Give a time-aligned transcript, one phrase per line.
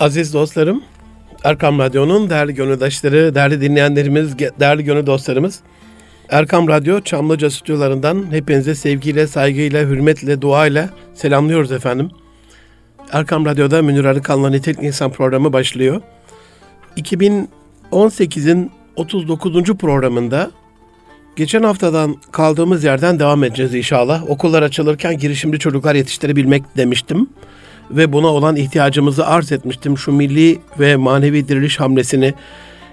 [0.00, 0.82] Aziz dostlarım,
[1.44, 5.60] Erkam Radyo'nun değerli gönüldaşları, değerli dinleyenlerimiz, değerli gönül dostlarımız.
[6.28, 12.10] Erkam Radyo Çamlıca stüdyolarından hepinize sevgiyle, saygıyla, hürmetle, duayla selamlıyoruz efendim.
[13.12, 16.00] Erkam Radyo'da Münir Arıkan'la Nitelik İnsan programı başlıyor.
[16.96, 19.64] 2018'in 39.
[19.64, 20.50] programında
[21.36, 24.30] geçen haftadan kaldığımız yerden devam edeceğiz inşallah.
[24.30, 27.28] Okullar açılırken girişimci çocuklar yetiştirebilmek demiştim
[27.90, 29.98] ve buna olan ihtiyacımızı arz etmiştim.
[29.98, 32.34] Şu milli ve manevi diriliş hamlesini,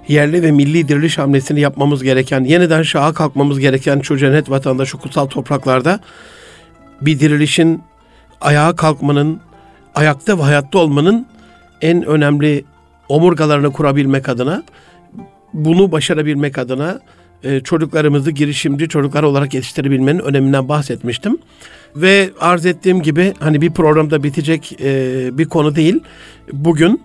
[0.08, 4.98] yerli ve milli diriliş hamlesini yapmamız gereken, yeniden şaha kalkmamız gereken şu cennet vatanda, şu
[4.98, 6.00] kutsal topraklarda
[7.02, 7.82] bir dirilişin,
[8.42, 9.40] ayağa kalkmanın,
[9.96, 11.28] ayakta ve hayatta olmanın
[11.82, 12.66] en önemli
[13.10, 14.64] omurgalarını kurabilmek adına,
[15.54, 17.00] bunu başarabilmek adına
[17.44, 21.38] e, çocuklarımızı girişimci çocuklar olarak yetiştirebilmenin öneminden bahsetmiştim.
[21.96, 26.00] Ve arz ettiğim gibi hani bir programda bitecek e, bir konu değil.
[26.54, 27.02] Bugün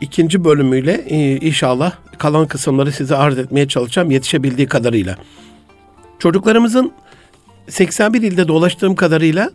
[0.00, 5.16] ikinci bölümüyle e, inşallah kalan kısımları size arz etmeye çalışacağım yetişebildiği kadarıyla.
[6.18, 6.92] Çocuklarımızın
[7.68, 9.50] 81 ilde dolaştığım kadarıyla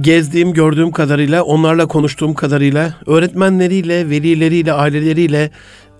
[0.00, 5.50] gezdiğim, gördüğüm kadarıyla, onlarla konuştuğum kadarıyla, öğretmenleriyle, velileriyle, aileleriyle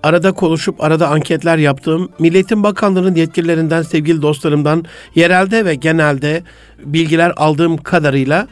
[0.02, 6.42] arada konuşup arada anketler yaptığım, Milletin Bakanlığı'nın yetkililerinden, sevgili dostlarımdan yerelde ve genelde
[6.84, 8.48] bilgiler aldığım kadarıyla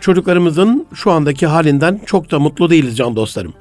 [0.00, 3.54] çocuklarımızın şu andaki halinden çok da mutlu değiliz can dostlarım.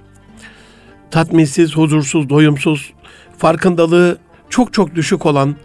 [1.11, 2.93] Tatminsiz, huzursuz, doyumsuz,
[3.37, 4.17] farkındalığı
[4.49, 5.55] çok çok düşük olan,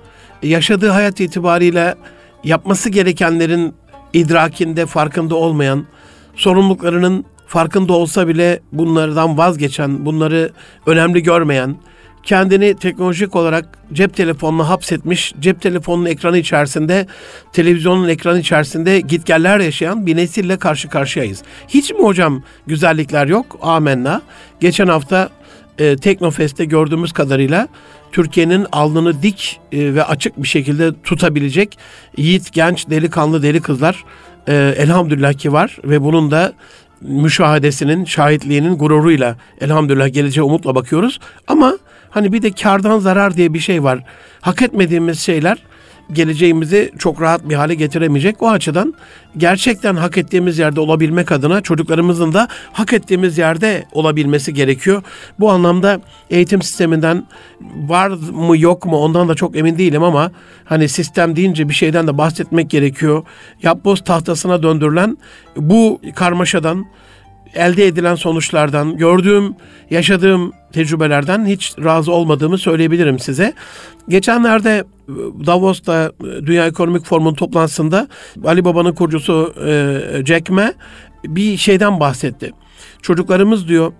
[0.43, 1.95] yaşadığı hayat itibariyle
[2.45, 3.75] yapması gerekenlerin
[4.13, 5.87] idrakinde, farkında olmayan,
[6.37, 10.53] sorumluluklarının farkında olsa bile bunlardan vazgeçen, bunları
[10.87, 11.77] önemli görmeyen,
[12.23, 17.07] kendini teknolojik olarak cep telefonuna hapsetmiş, cep telefonunun ekranı içerisinde,
[17.53, 21.43] televizyonun ekranı içerisinde gitgeller yaşayan bir nesille karşı karşıyayız.
[21.69, 23.59] Hiç mi hocam güzellikler yok?
[23.63, 24.23] Amenna.
[24.61, 25.31] Geçen hafta
[25.79, 27.69] e, Teknofest'te gördüğümüz kadarıyla
[28.13, 31.79] Türkiye'nin alnını dik e, ve açık bir şekilde tutabilecek
[32.17, 34.05] yiğit, genç, delikanlı, deli kızlar
[34.49, 36.53] e, elhamdülillah ki var ve bunun da
[37.01, 41.21] müşahedesinin, şahitliğinin gururuyla elhamdülillah geleceğe umutla bakıyoruz.
[41.47, 41.79] Ama
[42.11, 44.05] hani bir de kardan zarar diye bir şey var.
[44.41, 45.59] Hak etmediğimiz şeyler
[46.13, 48.43] geleceğimizi çok rahat bir hale getiremeyecek.
[48.43, 48.95] O açıdan
[49.37, 55.03] gerçekten hak ettiğimiz yerde olabilmek adına çocuklarımızın da hak ettiğimiz yerde olabilmesi gerekiyor.
[55.41, 57.27] Bu anlamda eğitim sisteminden
[57.77, 60.31] var mı yok mu ondan da çok emin değilim ama
[60.65, 63.23] hani sistem deyince bir şeyden de bahsetmek gerekiyor.
[63.63, 65.19] Yapboz tahtasına döndürülen
[65.57, 66.87] bu karmaşadan
[67.55, 69.55] elde edilen sonuçlardan, gördüğüm,
[69.91, 73.53] yaşadığım tecrübelerden hiç razı olmadığımı söyleyebilirim size.
[74.09, 74.85] Geçenlerde
[75.47, 78.09] Davos'ta e, Dünya Ekonomik Forumu'nun toplantısında
[78.45, 80.73] Ali Baba'nın kurucusu e, Jack Ma
[81.25, 82.53] bir şeyden bahsetti.
[83.03, 83.93] Çocuklarımız diyor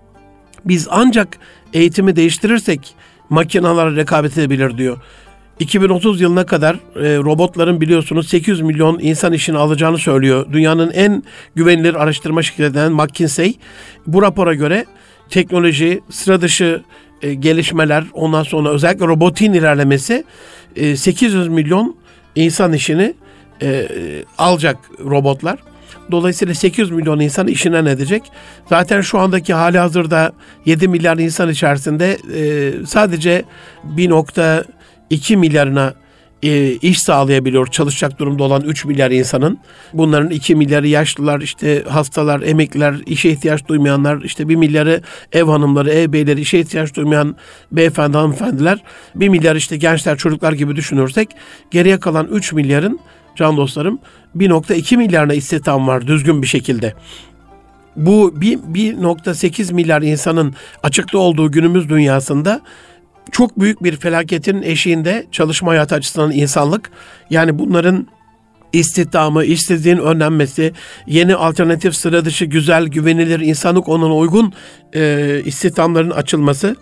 [0.65, 1.37] biz ancak
[1.73, 2.95] eğitimi değiştirirsek
[3.29, 4.97] makinalar rekabet edebilir diyor.
[5.59, 10.45] 2030 yılına kadar e, robotların biliyorsunuz 800 milyon insan işini alacağını söylüyor.
[10.51, 11.23] Dünyanın en
[11.55, 13.57] güvenilir araştırma şirketlerinden McKinsey.
[14.07, 14.85] Bu rapora göre
[15.29, 16.83] teknoloji, sıra dışı
[17.21, 20.23] e, gelişmeler, ondan sonra özellikle robotin ilerlemesi
[20.75, 21.95] e, 800 milyon
[22.35, 23.13] insan işini
[23.61, 23.87] e,
[24.37, 25.59] alacak robotlar.
[26.11, 28.23] Dolayısıyla 800 milyon insan işinden edecek.
[28.69, 30.31] Zaten şu andaki hali hazırda
[30.65, 33.43] 7 milyar insan içerisinde e, sadece
[33.95, 35.93] 1.2 milyarına
[36.43, 39.59] e, iş sağlayabiliyor çalışacak durumda olan 3 milyar insanın.
[39.93, 45.01] Bunların 2 milyarı yaşlılar, işte hastalar, emekliler, işe ihtiyaç duymayanlar, işte 1 milyarı
[45.33, 47.35] ev hanımları, ev beyleri, işe ihtiyaç duymayan
[47.71, 48.83] beyefendi, hanımefendiler,
[49.15, 51.29] 1 milyar işte gençler, çocuklar gibi düşünürsek
[51.71, 52.99] geriye kalan 3 milyarın
[53.35, 53.99] can dostlarım
[54.37, 56.93] 1.2 milyarına istihdam var düzgün bir şekilde.
[57.95, 62.61] Bu 1.8 milyar insanın açıkta olduğu günümüz dünyasında
[63.31, 66.91] çok büyük bir felaketin eşiğinde çalışma hayatı açısından insanlık
[67.29, 68.07] yani bunların
[68.73, 70.73] istihdamı, işsizliğin önlenmesi,
[71.07, 74.53] yeni alternatif sıra dışı güzel, güvenilir, insanlık onuna uygun
[74.95, 76.75] e, istihdamların açılması,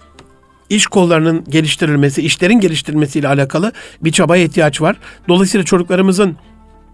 [0.69, 3.71] iş kollarının geliştirilmesi, işlerin geliştirilmesiyle alakalı
[4.01, 4.95] bir çabaya ihtiyaç var.
[5.27, 6.38] Dolayısıyla çocuklarımızın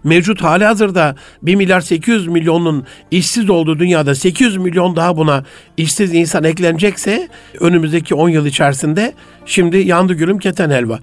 [0.04, 5.44] mevcut hali hazırda 1 milyar 800 milyonun işsiz olduğu dünyada 800 milyon daha buna
[5.76, 7.28] işsiz insan eklenecekse
[7.60, 9.14] önümüzdeki 10 yıl içerisinde
[9.46, 10.98] şimdi yandı gülüm keten helva.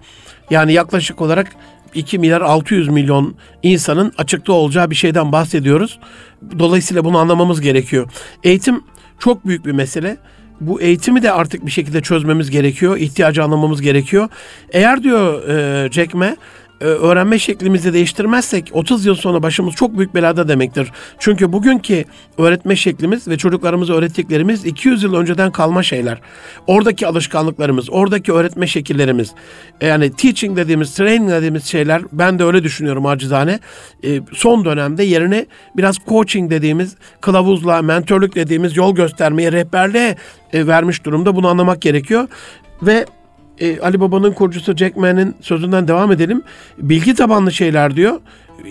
[0.50, 1.52] Yani yaklaşık olarak
[1.94, 6.00] 2 milyar 600 milyon insanın açıkta olacağı bir şeyden bahsediyoruz.
[6.60, 8.10] Dolayısıyla bunu anlamamız gerekiyor.
[8.44, 8.84] Eğitim
[9.20, 10.18] çok büyük bir mesele.
[10.62, 12.98] Bu eğitimi de artık bir şekilde çözmemiz gerekiyor.
[12.98, 14.30] İhtiyacı anlamamız gerekiyor.
[14.72, 16.36] Eğer diyor e, Jack Ma,
[16.86, 20.92] öğrenme şeklimizi değiştirmezsek 30 yıl sonra başımız çok büyük belada demektir.
[21.20, 22.06] Çünkü bugünkü
[22.38, 26.22] öğretme şeklimiz ve çocuklarımıza öğrettiklerimiz 200 yıl önceden kalma şeyler.
[26.68, 29.32] Oradaki alışkanlıklarımız, oradaki öğretme şekillerimiz,
[29.82, 33.60] e, yani teaching dediğimiz, training dediğimiz şeyler ben de öyle düşünüyorum acizane.
[34.04, 35.46] E, son dönemde yerine
[35.78, 40.16] biraz coaching dediğimiz, kılavuzla, mentörlük dediğimiz yol göstermeye, rehberliğe
[40.54, 41.36] vermiş durumda.
[41.36, 42.28] Bunu anlamak gerekiyor.
[42.82, 43.06] Ve
[43.62, 46.42] e, Ali Baba'nın kurucusu Jack Ma'nın sözünden devam edelim.
[46.78, 48.20] Bilgi tabanlı şeyler diyor.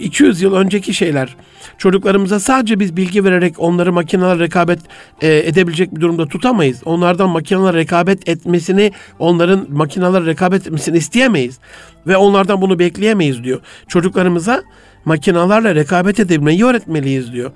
[0.01, 1.37] 200 yıl önceki şeyler.
[1.79, 4.79] Çocuklarımıza sadece biz bilgi vererek onları makineler rekabet
[5.21, 6.83] e, edebilecek bir durumda tutamayız.
[6.85, 11.59] Onlardan makineler rekabet etmesini, onların makineler rekabet etmesini isteyemeyiz.
[12.07, 13.61] Ve onlardan bunu bekleyemeyiz diyor.
[13.89, 14.63] Çocuklarımıza
[15.05, 17.51] makinalarla rekabet edebilmeyi öğretmeliyiz diyor.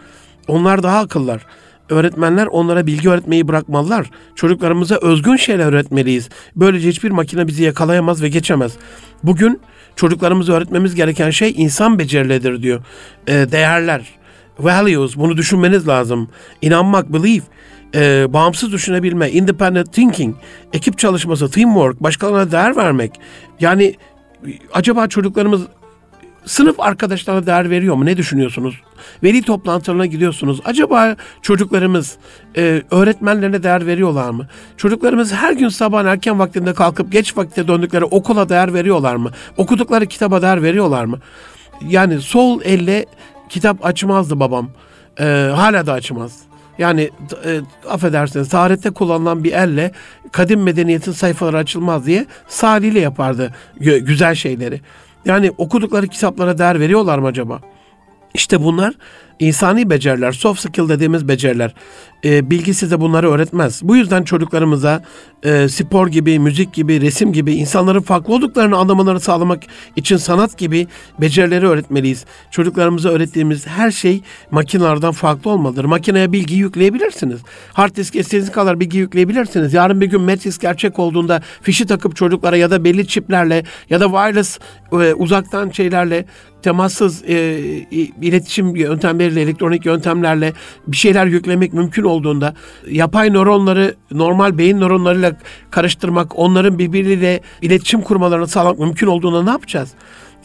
[0.49, 1.47] Onlar daha akıllar.
[1.91, 4.11] Öğretmenler onlara bilgi öğretmeyi bırakmalılar.
[4.35, 6.29] Çocuklarımıza özgün şeyler öğretmeliyiz.
[6.57, 8.73] Böylece hiçbir makine bizi yakalayamaz ve geçemez.
[9.23, 9.61] Bugün
[9.97, 12.83] çocuklarımıza öğretmemiz gereken şey insan becerileridir diyor.
[13.27, 14.09] E, değerler,
[14.59, 16.29] values bunu düşünmeniz lazım.
[16.63, 17.45] İnanmak, believe,
[17.95, 20.37] e, bağımsız düşünebilme, independent thinking,
[20.73, 23.21] ekip çalışması, teamwork, başkalarına değer vermek.
[23.61, 23.95] Yani
[24.73, 25.63] acaba çocuklarımız
[26.47, 28.05] sınıf arkadaşlarına değer veriyor mu?
[28.05, 28.81] Ne düşünüyorsunuz?
[29.23, 30.61] Veli toplantılarına gidiyorsunuz.
[30.65, 32.17] Acaba çocuklarımız
[32.57, 34.47] e, öğretmenlerine değer veriyorlar mı?
[34.77, 39.31] Çocuklarımız her gün sabah erken vaktinde kalkıp geç vakitte döndükleri okula değer veriyorlar mı?
[39.57, 41.19] Okudukları kitaba değer veriyorlar mı?
[41.89, 43.07] Yani sol elle
[43.49, 44.71] kitap açmazdı babam.
[45.21, 45.25] E,
[45.55, 46.39] hala da açmaz.
[46.79, 47.11] Yani
[47.45, 49.93] e, affedersiniz tarihte kullanılan bir elle
[50.33, 54.81] kadim medeniyetin sayfaları açılmaz diye saliyle yapardı güzel şeyleri.
[55.25, 57.61] Yani okudukları kitaplara değer veriyorlar mı acaba?
[58.35, 58.95] İşte bunlar
[59.39, 61.75] insani beceriler, soft skill dediğimiz beceriler.
[62.25, 63.81] E, bilgi size bunları öğretmez.
[63.83, 65.03] Bu yüzden çocuklarımıza
[65.43, 69.63] e, spor gibi, müzik gibi, resim gibi insanların farklı olduklarını anlamalarını sağlamak
[69.97, 70.87] için sanat gibi
[71.21, 72.25] becerileri öğretmeliyiz.
[72.51, 75.85] Çocuklarımıza öğrettiğimiz her şey makinelerden farklı olmalıdır.
[75.85, 77.41] Makineye bilgi yükleyebilirsiniz.
[77.73, 79.75] Hard disk istediğiniz kadar bilgi yükleyebilirsiniz.
[79.75, 84.05] Yarın bir gün Matrix gerçek olduğunda fişi takıp çocuklara ya da belli çiplerle ya da
[84.05, 84.59] wireless
[84.93, 86.25] e, uzaktan şeylerle
[86.65, 87.35] temassız e,
[88.23, 90.53] iletişim yöntemleriyle, elektronik yöntemlerle
[90.87, 92.55] bir şeyler yüklemek mümkün olduğunda
[92.91, 95.37] yapay nöronları normal beyin nöronlarıyla
[95.71, 99.91] karıştırmak, onların birbiriyle iletişim kurmalarını sağlamak mümkün olduğunda ne yapacağız?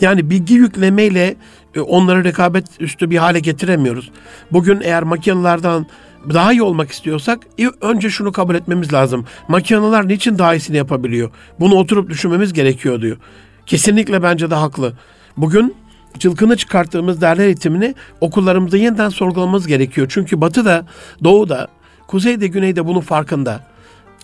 [0.02, 1.36] Yani bilgi yüklemeyle
[1.76, 4.12] e, onları rekabet üstü bir hale getiremiyoruz.
[4.52, 5.86] Bugün eğer makinelerden
[6.34, 7.40] daha iyi olmak istiyorsak
[7.82, 9.26] önce şunu kabul etmemiz lazım.
[9.48, 11.30] Makineler niçin daha iyisini yapabiliyor?
[11.60, 13.18] Bunu oturup düşünmemiz gerekiyor diyor.
[13.66, 14.94] Kesinlikle bence de haklı.
[15.38, 15.76] Bugün
[16.20, 20.08] çılkını çıkarttığımız değerler eğitimini okullarımızda yeniden sorgulamamız gerekiyor.
[20.10, 20.86] Çünkü batıda,
[21.24, 21.68] doğuda,
[22.08, 23.60] kuzeyde, güneyde bunun farkında.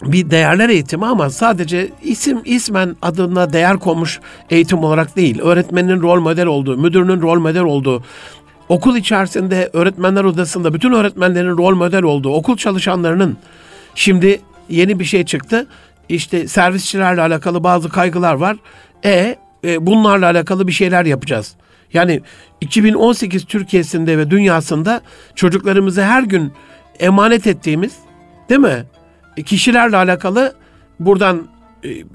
[0.03, 4.19] Bir değerler eğitimi ama sadece isim ismen adına değer konmuş
[4.49, 5.41] eğitim olarak değil.
[5.41, 8.03] Öğretmenin rol model olduğu, müdürünün rol model olduğu,
[8.69, 13.37] okul içerisinde öğretmenler odasında bütün öğretmenlerin rol model olduğu, okul çalışanlarının
[13.95, 15.67] şimdi yeni bir şey çıktı.
[16.09, 18.57] İşte servisçilerle alakalı bazı kaygılar var.
[19.05, 21.55] E, e bunlarla alakalı bir şeyler yapacağız.
[21.95, 22.21] Yani
[22.61, 25.01] 2018 Türkiye'sinde ve dünyasında
[25.35, 26.53] çocuklarımızı her gün
[26.99, 27.93] emanet ettiğimiz
[28.49, 28.85] değil mi?
[29.45, 30.55] Kişilerle alakalı
[30.99, 31.54] buradan e,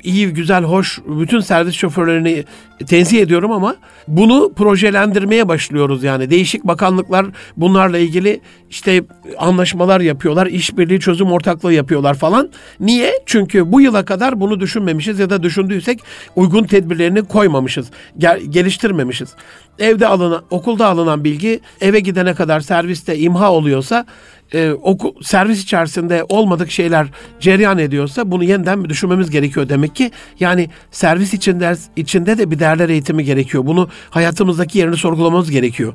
[0.03, 2.45] iyi, güzel, hoş bütün servis şoförlerini
[2.87, 3.77] tenzih ediyorum ama
[4.09, 6.31] bunu projelendirmeye başlıyoruz yani.
[6.31, 7.27] Değişik bakanlıklar
[7.57, 8.41] bunlarla ilgili
[8.71, 9.03] işte
[9.39, 12.51] anlaşmalar yapıyorlar, işbirliği çözüm ortaklığı yapıyorlar falan.
[12.81, 13.13] Niye?
[13.27, 16.01] Çünkü bu yıla kadar bunu düşünmemişiz ya da düşündüysek
[16.37, 19.35] uygun tedbirlerini koymamışız, gel- geliştirmemişiz.
[19.79, 24.07] Evde alınan, okulda alınan bilgi eve gidene kadar serviste imha oluyorsa
[24.55, 27.07] e, oku, servis içerisinde olmadık şeyler
[27.41, 30.11] cereyan ediyorsa bunu yeniden bir düşünmemiz gerekiyor demek ki.
[30.41, 33.67] Yani servis içinde, içinde de bir değerler eğitimi gerekiyor.
[33.67, 35.95] Bunu hayatımızdaki yerini sorgulamamız gerekiyor.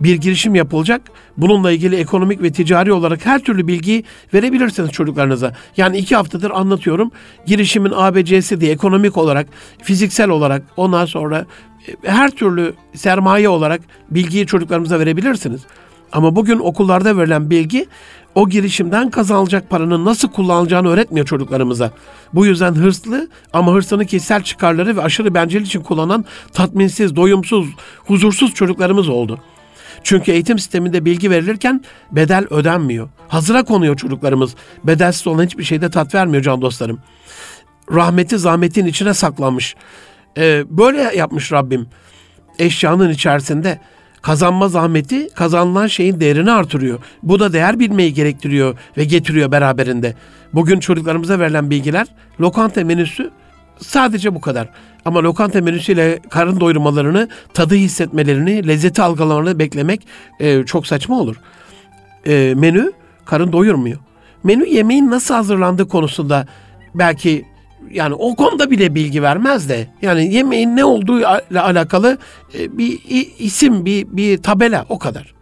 [0.00, 1.02] Bir girişim yapılacak.
[1.36, 4.04] Bununla ilgili ekonomik ve ticari olarak her türlü bilgi
[4.34, 5.52] verebilirsiniz çocuklarınıza.
[5.76, 7.10] Yani iki haftadır anlatıyorum.
[7.46, 9.46] Girişimin ABC'si diye ekonomik olarak,
[9.82, 11.46] fiziksel olarak ondan sonra
[11.88, 13.80] e, her türlü sermaye olarak
[14.10, 15.60] bilgiyi çocuklarımıza verebilirsiniz.
[16.12, 17.86] Ama bugün okullarda verilen bilgi
[18.34, 21.90] o girişimden kazanılacak paranın nasıl kullanılacağını öğretmiyor çocuklarımıza.
[22.34, 27.66] Bu yüzden hırslı ama hırsını kişisel çıkarları ve aşırı bencil için kullanan tatminsiz, doyumsuz,
[28.06, 29.40] huzursuz çocuklarımız oldu.
[30.02, 33.08] Çünkü eğitim sisteminde bilgi verilirken bedel ödenmiyor.
[33.28, 34.54] Hazıra konuyor çocuklarımız.
[34.84, 37.00] Bedelsiz olan hiçbir şeyde tat vermiyor can dostlarım.
[37.92, 39.74] Rahmeti zahmetin içine saklanmış.
[40.38, 41.86] Ee, böyle yapmış Rabbim.
[42.58, 43.80] Eşyanın içerisinde
[44.22, 46.98] Kazanma zahmeti kazanılan şeyin değerini artırıyor.
[47.22, 50.14] Bu da değer bilmeyi gerektiriyor ve getiriyor beraberinde.
[50.54, 52.06] Bugün çocuklarımıza verilen bilgiler
[52.40, 53.30] lokanta menüsü
[53.80, 54.68] Sadece bu kadar.
[55.04, 60.06] Ama lokanta menüsüyle karın doyurmalarını, tadı hissetmelerini, lezzeti algılamalarını beklemek
[60.40, 61.36] e, çok saçma olur.
[62.26, 62.92] E, menü
[63.24, 63.98] karın doyurmuyor.
[64.44, 66.46] Menü yemeğin nasıl hazırlandığı konusunda
[66.94, 67.44] belki
[67.90, 72.18] yani o konuda bile bilgi vermez de yani yemeğin ne olduğu ile alakalı
[72.58, 72.98] e, bir
[73.38, 75.34] isim, bir, bir tabela o kadar.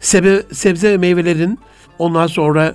[0.00, 1.58] Sebe, sebze ve meyvelerin
[1.98, 2.74] ondan sonra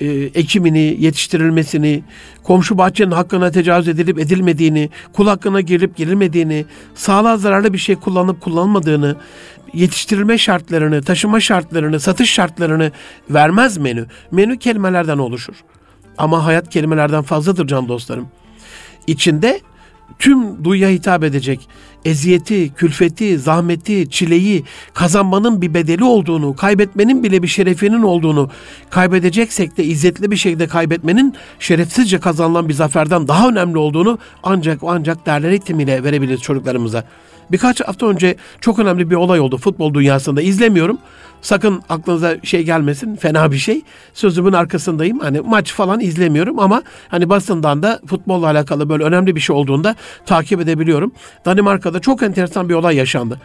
[0.00, 2.02] e, ekimini, yetiştirilmesini,
[2.42, 8.40] komşu bahçenin hakkına tecavüz edilip edilmediğini, kul hakkına girilip girilmediğini, sağlığa zararlı bir şey kullanıp
[8.40, 9.16] kullanmadığını,
[9.74, 12.92] yetiştirilme şartlarını, taşıma şartlarını, satış şartlarını
[13.30, 14.06] vermez menü.
[14.30, 15.54] Menü kelimelerden oluşur.
[16.18, 18.28] Ama hayat kelimelerden fazladır can dostlarım.
[19.06, 19.60] İçinde
[20.18, 21.68] tüm duyuya hitap edecek
[22.04, 28.50] eziyeti, külfeti, zahmeti, çileyi kazanmanın bir bedeli olduğunu, kaybetmenin bile bir şerefinin olduğunu,
[28.90, 35.26] kaybedeceksek de izzetli bir şekilde kaybetmenin şerefsizce kazanılan bir zaferden daha önemli olduğunu ancak ancak
[35.26, 37.04] derler eğitimiyle verebiliriz çocuklarımıza.
[37.52, 40.42] Birkaç hafta önce çok önemli bir olay oldu futbol dünyasında.
[40.42, 40.98] İzlemiyorum.
[41.42, 43.16] Sakın aklınıza şey gelmesin.
[43.16, 43.82] Fena bir şey.
[44.14, 45.18] Sözümün arkasındayım.
[45.18, 49.96] Hani maç falan izlemiyorum ama hani basından da futbolla alakalı böyle önemli bir şey olduğunda
[50.26, 51.12] takip edebiliyorum.
[51.44, 53.40] Danimarka'da çok enteresan bir olay yaşandı.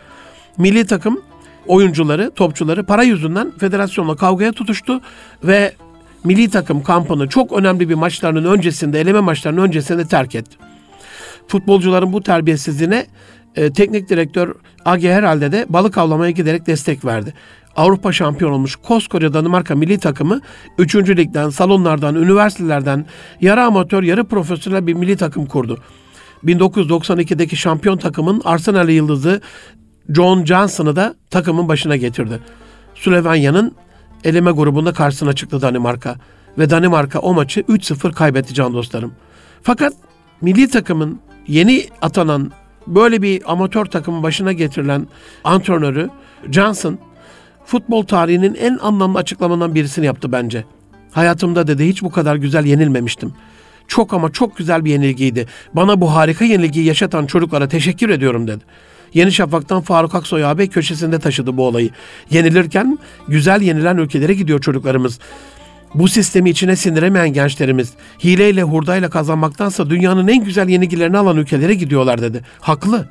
[0.57, 1.21] Milli takım
[1.67, 5.01] oyuncuları, topçuları para yüzünden federasyonla kavgaya tutuştu
[5.43, 5.73] ve
[6.23, 10.57] milli takım kampını çok önemli bir maçlarının öncesinde, eleme maçlarının öncesinde terk etti.
[11.47, 13.05] Futbolcuların bu terbiyesizliğine
[13.55, 17.33] e, teknik direktör Age herhalde de balık avlamaya giderek destek verdi.
[17.75, 20.41] Avrupa şampiyon olmuş koskoca Danimarka milli takımı
[20.77, 20.95] 3.
[20.95, 23.05] ligden, salonlardan, üniversitelerden
[23.41, 25.77] yarı amatör, yarı profesyonel bir milli takım kurdu.
[26.45, 29.41] 1992'deki şampiyon takımın Arsenal yıldızı
[30.09, 32.39] John Johnson'ı da takımın başına getirdi.
[32.95, 33.75] Slovenya'nın
[34.23, 36.15] eleme grubunda karşısına çıktı Danimarka
[36.57, 39.13] ve Danimarka o maçı 3-0 kaybetti can dostlarım.
[39.61, 39.93] Fakat
[40.41, 42.51] milli takımın yeni atanan
[42.95, 45.07] böyle bir amatör takımın başına getirilen
[45.43, 46.09] antrenörü
[46.51, 46.99] Johnson
[47.65, 50.63] futbol tarihinin en anlamlı açıklamalarından birisini yaptı bence.
[51.11, 53.33] Hayatımda dedi hiç bu kadar güzel yenilmemiştim.
[53.87, 55.47] Çok ama çok güzel bir yenilgiydi.
[55.73, 58.63] Bana bu harika yenilgiyi yaşatan çocuklara teşekkür ediyorum dedi.
[59.13, 61.89] Yeni Şafak'tan Faruk Aksoy abi köşesinde taşıdı bu olayı.
[62.29, 65.19] Yenilirken güzel yenilen ülkelere gidiyor çocuklarımız.
[65.95, 67.93] Bu sistemi içine sindiremeyen gençlerimiz
[68.23, 72.41] hileyle hurdayla kazanmaktansa dünyanın en güzel yenilgilerini alan ülkelere gidiyorlar dedi.
[72.59, 73.09] Haklı.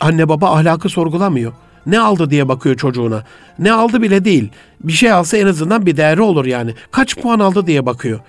[0.00, 1.52] Anne baba ahlakı sorgulamıyor.
[1.86, 3.24] Ne aldı diye bakıyor çocuğuna.
[3.58, 4.48] Ne aldı bile değil.
[4.80, 6.74] Bir şey alsa en azından bir değeri olur yani.
[6.90, 8.20] Kaç puan aldı diye bakıyor.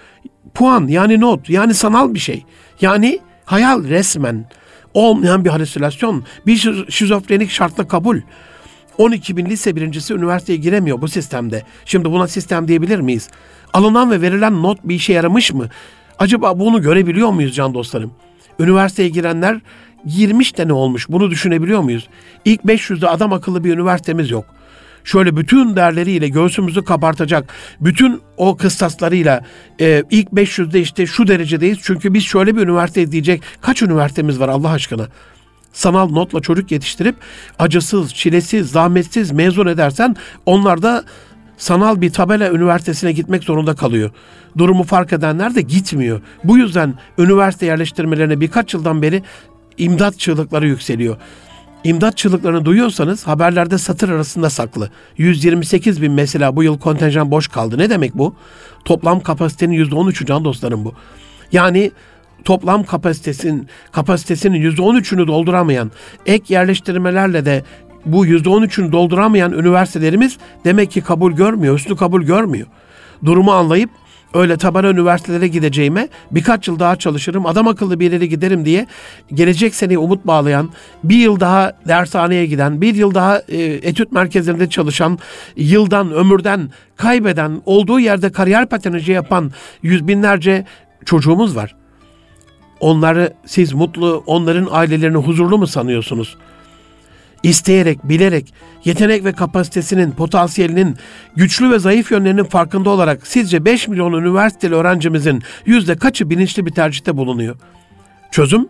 [0.53, 2.45] Puan yani not yani sanal bir şey.
[2.81, 4.45] Yani hayal resmen.
[4.93, 6.23] Olmayan bir halüsinasyon.
[6.45, 8.19] Bir şizofrenik şartla kabul.
[8.97, 11.63] 12 bin lise birincisi üniversiteye giremiyor bu sistemde.
[11.85, 13.29] Şimdi buna sistem diyebilir miyiz?
[13.73, 15.69] Alınan ve verilen not bir işe yaramış mı?
[16.19, 18.11] Acaba bunu görebiliyor muyuz can dostlarım?
[18.59, 19.59] Üniversiteye girenler
[20.05, 21.09] 20 tane olmuş.
[21.09, 22.07] Bunu düşünebiliyor muyuz?
[22.45, 24.45] İlk 500'de adam akıllı bir üniversitemiz yok.
[25.03, 29.45] Şöyle bütün değerleriyle göğsümüzü kabartacak, bütün o kıstaslarıyla
[29.81, 31.77] e, ilk 500'de işte şu derecedeyiz.
[31.81, 35.07] Çünkü biz şöyle bir üniversite diyecek kaç üniversitemiz var Allah aşkına?
[35.73, 37.15] Sanal notla çocuk yetiştirip
[37.59, 41.03] acısız, çilesiz, zahmetsiz mezun edersen onlar da
[41.59, 44.11] sanal bir tabela üniversitesine gitmek zorunda kalıyor.
[44.57, 46.21] Durumu fark edenler de gitmiyor.
[46.43, 49.23] Bu yüzden üniversite yerleştirmelerine birkaç yıldan beri
[49.77, 51.17] imdat çığlıkları yükseliyor.
[51.83, 54.89] İmdat çığlıklarını duyuyorsanız haberlerde satır arasında saklı.
[55.17, 57.77] 128 bin mesela bu yıl kontenjan boş kaldı.
[57.77, 58.35] Ne demek bu?
[58.85, 60.93] Toplam kapasitenin %13'ü can dostlarım bu.
[61.51, 61.91] Yani
[62.43, 65.91] toplam kapasitesin kapasitesinin %13'ünü dolduramayan
[66.25, 67.63] ek yerleştirmelerle de
[68.05, 72.67] bu %13'ünü dolduramayan üniversitelerimiz demek ki kabul görmüyor, üstü kabul görmüyor.
[73.25, 73.89] Durumu anlayıp
[74.33, 78.87] öyle tabana üniversitelere gideceğime birkaç yıl daha çalışırım, adam akıllı bir yere giderim diye
[79.33, 80.69] gelecek sene umut bağlayan,
[81.03, 85.19] bir yıl daha dershaneye giden, bir yıl daha e, etüt merkezlerinde çalışan,
[85.55, 89.51] yıldan, ömürden kaybeden, olduğu yerde kariyer patinajı yapan
[89.83, 90.65] yüz binlerce
[91.05, 91.75] çocuğumuz var.
[92.79, 96.37] Onları siz mutlu, onların ailelerini huzurlu mu sanıyorsunuz?
[97.43, 98.53] İsteyerek, bilerek,
[98.85, 100.97] yetenek ve kapasitesinin, potansiyelinin,
[101.35, 106.71] güçlü ve zayıf yönlerinin farkında olarak sizce 5 milyon üniversiteli öğrencimizin yüzde kaçı bilinçli bir
[106.71, 107.55] tercihte bulunuyor?
[108.31, 108.67] Çözüm?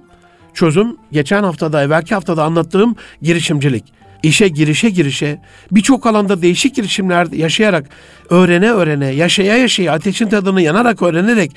[0.53, 3.83] Çözüm geçen haftada, evvelki haftada anlattığım girişimcilik.
[4.23, 7.89] İşe girişe girişe, birçok alanda değişik girişimler yaşayarak,
[8.29, 11.51] öğrene öğrene, yaşaya yaşaya, ateşin tadını yanarak öğrenerek,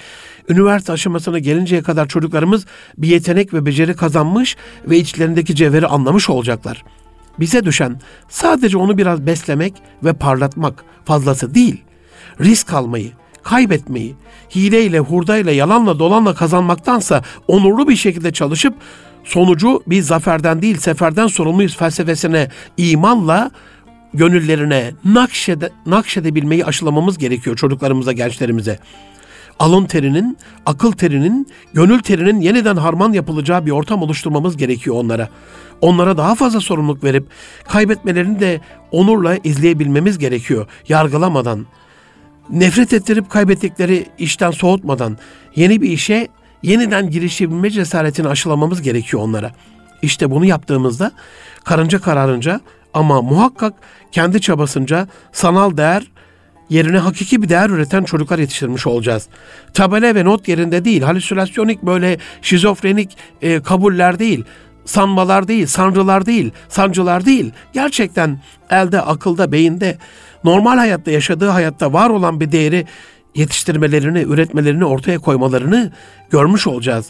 [0.48, 2.66] üniversite aşamasına gelinceye kadar çocuklarımız
[2.98, 4.56] bir yetenek ve beceri kazanmış
[4.88, 7.01] ve içlerindeki cevheri anlamış olacaklar.''
[7.40, 9.74] Bize düşen sadece onu biraz beslemek
[10.04, 11.82] ve parlatmak fazlası değil.
[12.40, 13.10] Risk almayı,
[13.42, 14.14] kaybetmeyi,
[14.54, 18.74] hileyle, hurdayla, yalanla, dolanla kazanmaktansa onurlu bir şekilde çalışıp
[19.24, 23.50] sonucu bir zaferden değil seferden sorumluyuz felsefesine imanla
[24.14, 28.78] gönüllerine nakşede, nakşedebilmeyi aşılamamız gerekiyor çocuklarımıza, gençlerimize.
[29.62, 35.28] Alın terinin, akıl terinin, gönül terinin yeniden harman yapılacağı bir ortam oluşturmamız gerekiyor onlara.
[35.80, 37.26] Onlara daha fazla sorumluluk verip
[37.68, 40.66] kaybetmelerini de onurla izleyebilmemiz gerekiyor.
[40.88, 41.66] Yargılamadan,
[42.50, 45.18] nefret ettirip kaybettikleri işten soğutmadan
[45.56, 46.28] yeni bir işe
[46.62, 49.52] yeniden girişebilme cesaretini aşılamamız gerekiyor onlara.
[50.02, 51.12] İşte bunu yaptığımızda
[51.64, 52.60] karınca kararınca
[52.94, 53.74] ama muhakkak
[54.12, 56.11] kendi çabasınca sanal değer
[56.72, 59.28] yerine hakiki bir değer üreten çocuklar yetiştirmiş olacağız.
[59.74, 64.44] Tabela ve not yerinde değil, halüsinasyonik böyle şizofrenik e, kabuller değil,
[64.84, 67.52] sanmalar değil, sanrılar değil, sancılar değil.
[67.72, 69.98] Gerçekten elde, akılda, beyinde,
[70.44, 72.86] normal hayatta yaşadığı hayatta var olan bir değeri
[73.34, 75.92] yetiştirmelerini, üretmelerini ortaya koymalarını
[76.30, 77.06] görmüş olacağız.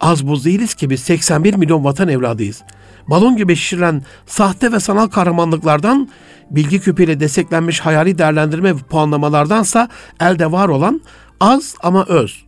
[0.00, 2.62] Az buz değiliz ki biz 81 milyon vatan evladıyız.
[3.08, 6.08] Balon gibi şişirilen sahte ve sanal kahramanlıklardan
[6.50, 9.88] bilgi küpüyle desteklenmiş hayali değerlendirme ve puanlamalardansa
[10.20, 11.00] elde var olan
[11.40, 12.44] az ama öz.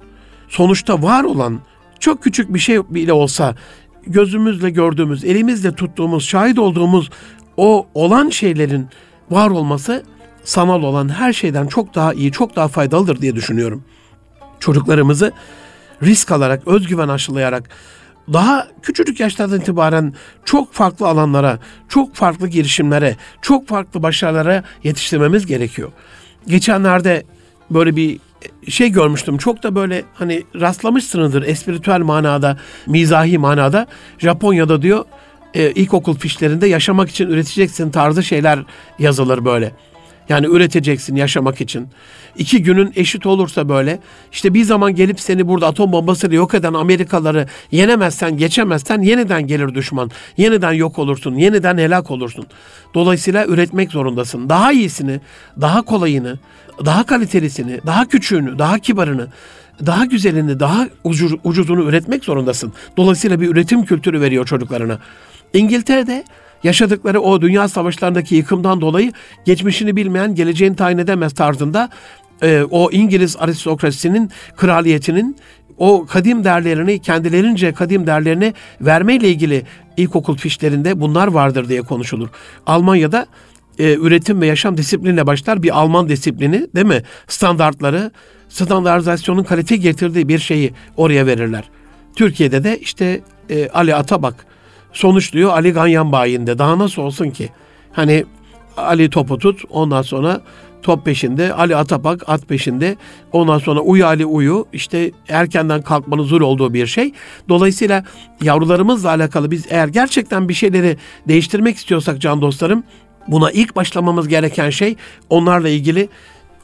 [0.48, 1.60] Sonuçta var olan
[2.00, 3.54] çok küçük bir şey bile olsa
[4.06, 7.10] gözümüzle gördüğümüz, elimizle tuttuğumuz, şahit olduğumuz
[7.56, 8.88] o olan şeylerin
[9.30, 10.04] var olması
[10.44, 13.84] sanal olan her şeyden çok daha iyi, çok daha faydalıdır diye düşünüyorum.
[14.60, 15.32] Çocuklarımızı
[16.02, 17.70] risk alarak, özgüven aşılayarak
[18.32, 21.58] daha küçücük yaşlardan itibaren çok farklı alanlara,
[21.88, 25.92] çok farklı girişimlere, çok farklı başarılara yetiştirmemiz gerekiyor.
[26.46, 27.24] Geçenlerde
[27.70, 28.18] böyle bir
[28.68, 29.38] şey görmüştüm.
[29.38, 33.86] Çok da böyle hani rastlamışsınızdır espritüel manada, mizahi manada.
[34.18, 35.04] Japonya'da diyor
[35.54, 38.58] e, ilkokul fişlerinde yaşamak için üreteceksin tarzı şeyler
[38.98, 39.72] yazılır böyle.
[40.28, 41.88] Yani üreteceksin yaşamak için.
[42.36, 43.98] İki günün eşit olursa böyle
[44.32, 49.74] işte bir zaman gelip seni burada atom bombasıyla yok eden Amerikalıları yenemezsen, geçemezsen yeniden gelir
[49.74, 50.10] düşman.
[50.36, 52.46] Yeniden yok olursun, yeniden helak olursun.
[52.94, 54.48] Dolayısıyla üretmek zorundasın.
[54.48, 55.20] Daha iyisini,
[55.60, 56.38] daha kolayını,
[56.84, 59.28] daha kalitelisini, daha küçüğünü, daha kibarını,
[59.86, 60.88] daha güzelini, daha
[61.44, 62.72] ucuzunu üretmek zorundasın.
[62.96, 64.98] Dolayısıyla bir üretim kültürü veriyor çocuklarına.
[65.54, 66.24] İngiltere'de
[66.62, 69.12] yaşadıkları o dünya savaşlarındaki yıkımdan dolayı
[69.44, 71.90] geçmişini bilmeyen geleceğini tayin edemez tarzında
[72.42, 75.36] e, o İngiliz aristokrasisinin, kraliyetinin
[75.78, 79.62] o kadim değerlerini kendilerince kadim değerlerini vermeyle ilgili
[79.96, 82.28] ilkokul fişlerinde bunlar vardır diye konuşulur.
[82.66, 83.26] Almanya'da
[83.78, 87.02] e, üretim ve yaşam disiplinle başlar bir Alman disiplini değil mi?
[87.28, 88.10] Standartları,
[88.48, 91.64] standartizasyonun kalite getirdiği bir şeyi oraya verirler.
[92.16, 94.46] Türkiye'de de işte e, Ali Atabak
[94.98, 96.58] Sonuç diyor Ali Ganyan bayinde.
[96.58, 97.48] Daha nasıl olsun ki?
[97.92, 98.24] Hani
[98.76, 100.40] Ali topu tut ondan sonra
[100.82, 102.96] top peşinde, Ali Atapak at peşinde,
[103.32, 107.12] ondan sonra uyu Ali uyu, işte erkenden kalkmanın zor olduğu bir şey.
[107.48, 108.04] Dolayısıyla
[108.42, 110.96] yavrularımızla alakalı biz eğer gerçekten bir şeyleri
[111.28, 112.84] değiştirmek istiyorsak can dostlarım,
[113.28, 114.96] buna ilk başlamamız gereken şey
[115.30, 116.08] onlarla ilgili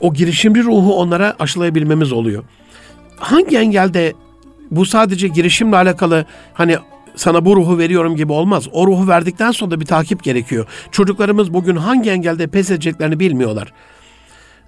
[0.00, 2.44] o girişimci ruhu onlara aşılayabilmemiz oluyor.
[3.16, 4.12] Hangi engelde
[4.70, 6.76] bu sadece girişimle alakalı hani
[7.16, 8.68] sana bu ruhu veriyorum gibi olmaz.
[8.72, 10.66] O ruhu verdikten sonra da bir takip gerekiyor.
[10.90, 13.72] Çocuklarımız bugün hangi engelde pes edeceklerini bilmiyorlar.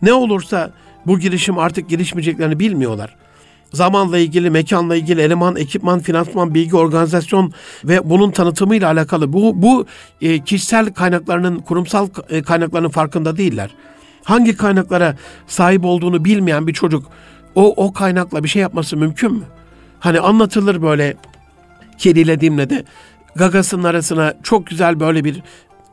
[0.02, 0.70] Ne olursa
[1.06, 3.16] bu girişim artık gelişmeyeceklerini bilmiyorlar.
[3.72, 7.52] Zamanla ilgili, mekanla ilgili, eleman, ekipman, finansman, bilgi, organizasyon
[7.84, 9.86] ve bunun tanıtımıyla alakalı bu, bu
[10.20, 13.70] e, kişisel kaynaklarının, kurumsal e, kaynaklarının farkında değiller.
[14.24, 17.06] Hangi kaynaklara sahip olduğunu bilmeyen bir çocuk
[17.54, 19.44] o, o kaynakla bir şey yapması mümkün mü?
[20.00, 21.16] Hani anlatılır böyle
[21.98, 22.84] kediyle dimledi.
[23.36, 25.42] Gagasının arasına çok güzel böyle bir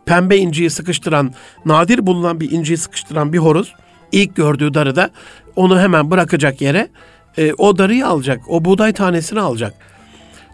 [0.05, 1.33] pembe inciyi sıkıştıran,
[1.65, 3.73] nadir bulunan bir inciyi sıkıştıran bir horoz
[4.11, 5.09] ilk gördüğü darıda
[5.55, 6.89] onu hemen bırakacak yere
[7.37, 9.73] e, o darıyı alacak, o buğday tanesini alacak.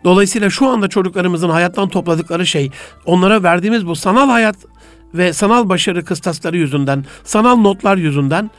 [0.04, 2.72] Dolayısıyla şu anda çocuklarımızın hayattan topladıkları şey
[3.06, 4.56] onlara verdiğimiz bu sanal hayat
[5.14, 8.52] ve sanal başarı kıstasları yüzünden, sanal notlar yüzünden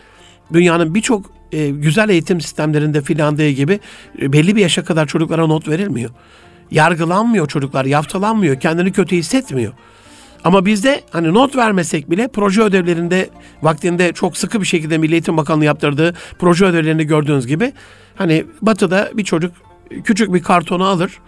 [0.53, 3.81] dünyanın birçok e, güzel eğitim sistemlerinde filandığı gibi
[4.23, 6.11] e, belli bir yaşa kadar çocuklara not verilmiyor
[6.71, 9.73] yargılanmıyor çocuklar, yaftalanmıyor, kendini kötü hissetmiyor.
[10.45, 13.31] Ama bizde hani not vermesek bile proje ödevlerinde
[13.63, 17.73] vaktinde çok sıkı bir şekilde Milli Eğitim Bakanlığı yaptırdığı proje ödevlerini gördüğünüz gibi
[18.15, 19.53] hani batıda bir çocuk
[20.05, 21.19] küçük bir kartonu alır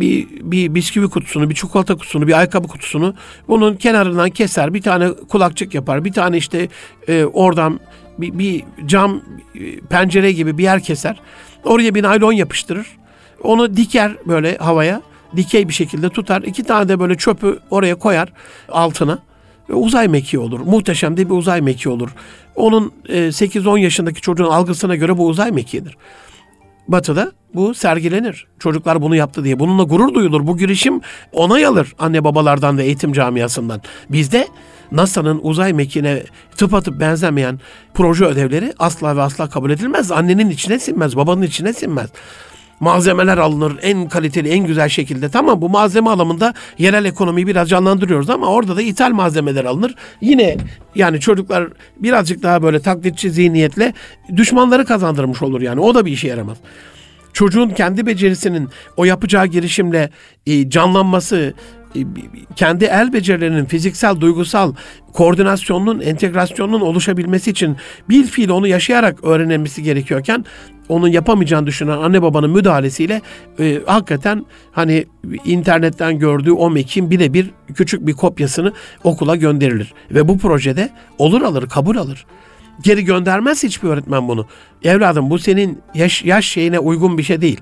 [0.00, 3.14] bir, bir bisküvi kutusunu, bir çikolata kutusunu, bir ayakkabı kutusunu
[3.48, 4.74] bunun kenarından keser.
[4.74, 6.04] Bir tane kulakçık yapar.
[6.04, 6.68] Bir tane işte
[7.08, 7.80] e, oradan
[8.18, 9.22] bir, bir cam
[9.54, 11.20] e, pencere gibi bir yer keser.
[11.64, 12.86] Oraya bir naylon yapıştırır.
[13.42, 15.02] Onu diker böyle havaya.
[15.36, 16.42] Dikey bir şekilde tutar.
[16.42, 18.32] İki tane de böyle çöpü oraya koyar
[18.68, 19.18] altına.
[19.68, 20.60] Uzay mekiği olur.
[20.60, 22.10] Muhteşem de bir uzay mekiği olur.
[22.56, 25.96] Onun e, 8-10 yaşındaki çocuğun algısına göre bu uzay mekiğidir.
[26.88, 28.46] Batı'da bu sergilenir.
[28.58, 29.58] Çocuklar bunu yaptı diye.
[29.58, 30.46] Bununla gurur duyulur.
[30.46, 31.00] Bu girişim
[31.32, 33.80] onay alır anne babalardan ve eğitim camiasından.
[34.10, 34.48] Bizde
[34.92, 36.22] NASA'nın uzay mekiğine
[36.56, 37.60] tıpatıp benzemeyen
[37.94, 40.12] proje ödevleri asla ve asla kabul edilmez.
[40.12, 42.10] Annenin içine sinmez, babanın içine sinmez
[42.80, 45.28] malzemeler alınır en kaliteli en güzel şekilde.
[45.28, 49.94] Tamam bu malzeme alımında yerel ekonomiyi biraz canlandırıyoruz ama orada da ithal malzemeler alınır.
[50.20, 50.56] Yine
[50.94, 53.94] yani çocuklar birazcık daha böyle taklitçi zihniyetle
[54.36, 55.80] düşmanları kazandırmış olur yani.
[55.80, 56.58] O da bir işe yaramaz
[57.38, 60.10] çocuğun kendi becerisinin o yapacağı girişimle
[60.46, 61.54] e, canlanması,
[62.56, 64.74] kendi el becerilerinin fiziksel, duygusal
[65.12, 67.76] koordinasyonunun, entegrasyonunun oluşabilmesi için
[68.08, 70.44] bir fiil onu yaşayarak öğrenilmesi gerekiyorken
[70.88, 73.22] onun yapamayacağını düşünen anne babanın müdahalesiyle
[73.60, 75.06] e, hakikaten hani
[75.44, 78.72] internetten gördüğü o mekin birebir küçük bir kopyasını
[79.04, 79.94] okula gönderilir.
[80.10, 82.26] Ve bu projede olur alır, kabul alır.
[82.82, 84.46] Geri göndermez hiçbir öğretmen bunu.
[84.82, 87.60] Evladım bu senin yaş, yaş şeyine uygun bir şey değil.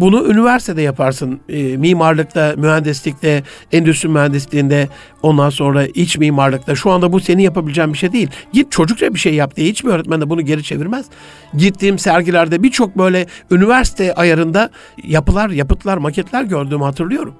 [0.00, 1.40] Bunu üniversitede yaparsın.
[1.48, 4.88] E, mimarlıkta, mühendislikte, endüstri mühendisliğinde,
[5.22, 6.74] ondan sonra iç mimarlıkta.
[6.74, 8.28] Şu anda bu senin yapabileceğin bir şey değil.
[8.52, 11.06] Git çocukça bir şey yap diye hiçbir öğretmen de bunu geri çevirmez.
[11.54, 14.70] Gittiğim sergilerde birçok böyle üniversite ayarında
[15.04, 17.34] yapılar, yapıtlar, maketler gördüğümü hatırlıyorum.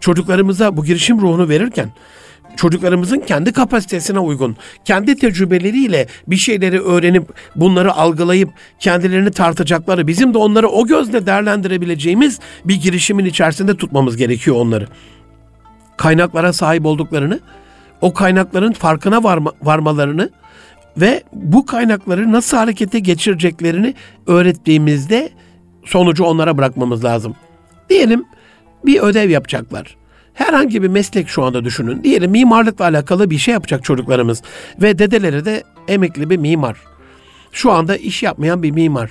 [0.00, 1.90] Çocuklarımıza bu girişim ruhunu verirken
[2.56, 10.38] çocuklarımızın kendi kapasitesine uygun, kendi tecrübeleriyle bir şeyleri öğrenip bunları algılayıp kendilerini tartacakları, bizim de
[10.38, 14.86] onları o gözle değerlendirebileceğimiz bir girişimin içerisinde tutmamız gerekiyor onları.
[15.96, 17.40] Kaynaklara sahip olduklarını,
[18.00, 20.30] o kaynakların farkına varma, varmalarını
[20.96, 23.94] ve bu kaynakları nasıl harekete geçireceklerini
[24.26, 25.30] öğrettiğimizde
[25.84, 27.36] sonucu onlara bırakmamız lazım.
[27.88, 28.24] Diyelim
[28.84, 29.96] bir ödev yapacaklar
[30.36, 32.04] herhangi bir meslek şu anda düşünün.
[32.04, 34.42] Diyelim mimarlıkla alakalı bir şey yapacak çocuklarımız
[34.82, 36.76] ve dedeleri de emekli bir mimar.
[37.52, 39.10] Şu anda iş yapmayan bir mimar.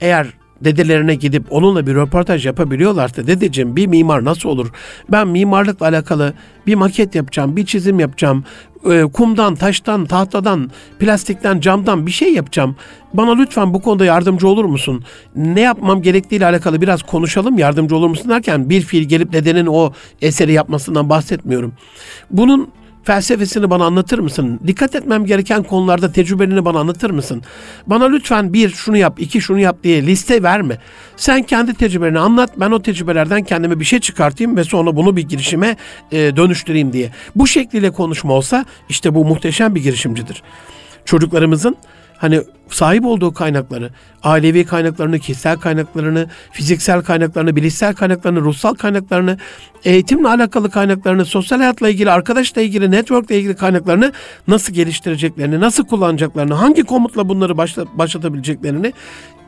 [0.00, 0.26] Eğer
[0.64, 4.72] dedelerine gidip onunla bir röportaj yapabiliyorlarsa dedeciğim bir mimar nasıl olur?
[5.08, 6.32] Ben mimarlıkla alakalı
[6.66, 8.44] bir maket yapacağım, bir çizim yapacağım,
[8.90, 12.76] e, kumdan, taştan, tahtadan, plastikten, camdan bir şey yapacağım.
[13.14, 15.04] Bana lütfen bu konuda yardımcı olur musun?
[15.36, 19.92] Ne yapmam gerektiğiyle alakalı biraz konuşalım yardımcı olur musun derken bir fiil gelip dedenin o
[20.22, 21.72] eseri yapmasından bahsetmiyorum.
[22.30, 22.68] Bunun
[23.04, 24.60] felsefesini bana anlatır mısın?
[24.66, 27.42] Dikkat etmem gereken konularda tecrübelerini bana anlatır mısın?
[27.86, 30.78] Bana lütfen bir şunu yap, iki şunu yap diye liste verme.
[31.16, 35.22] Sen kendi tecrübelerini anlat, ben o tecrübelerden kendime bir şey çıkartayım ve sonra bunu bir
[35.22, 35.76] girişime
[36.12, 37.10] e, dönüştüreyim diye.
[37.36, 40.42] Bu şekliyle konuşma olsa işte bu muhteşem bir girişimcidir.
[41.04, 41.76] Çocuklarımızın
[42.22, 43.90] hani sahip olduğu kaynakları,
[44.22, 49.38] ailevi kaynaklarını, kişisel kaynaklarını, fiziksel kaynaklarını, bilişsel kaynaklarını, ruhsal kaynaklarını,
[49.84, 54.12] eğitimle alakalı kaynaklarını, sosyal hayatla ilgili, arkadaşla ilgili, networkle ilgili kaynaklarını
[54.48, 57.56] nasıl geliştireceklerini, nasıl kullanacaklarını, hangi komutla bunları
[57.98, 58.92] başlatabileceklerini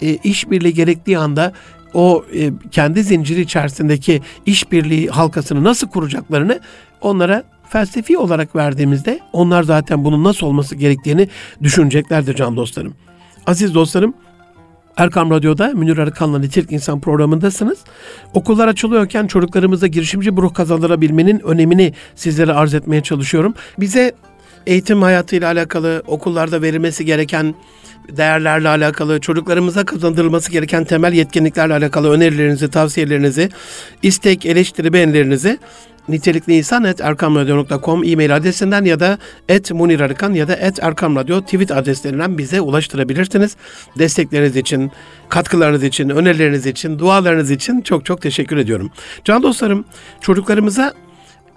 [0.03, 1.53] e, işbirliği gerektiği anda
[1.95, 6.61] o e, kendi zinciri içerisindeki işbirliği halkasını nasıl kuracaklarını
[7.01, 11.29] onlara felsefi olarak verdiğimizde onlar zaten bunun nasıl olması gerektiğini
[11.63, 12.95] düşüneceklerdir can dostlarım.
[13.47, 14.15] Aziz dostlarım,
[14.97, 17.79] Erkam Radyo'da Münir Arıkan'la Nitelik İnsan programındasınız.
[18.35, 23.55] Okullar açılıyorken çocuklarımıza girişimci ruh kazandırabilmenin önemini sizlere arz etmeye çalışıyorum.
[23.79, 24.13] Bize
[24.67, 27.55] eğitim hayatıyla alakalı, okullarda verilmesi gereken
[28.09, 33.49] değerlerle alakalı, çocuklarımıza kazandırılması gereken temel yetkinliklerle alakalı önerilerinizi, tavsiyelerinizi,
[34.03, 35.59] istek, eleştiri, beğenilerinizi
[36.09, 41.17] nitelikli insan et erkamradyo.com e-mail adresinden ya da et Munir Arıkan ya da et Erkam
[41.25, 43.57] tweet adreslerinden bize ulaştırabilirsiniz.
[43.99, 44.91] Destekleriniz için,
[45.29, 48.91] katkılarınız için, önerileriniz için, dualarınız için çok çok teşekkür ediyorum.
[49.25, 49.85] Can dostlarım,
[50.21, 50.95] çocuklarımıza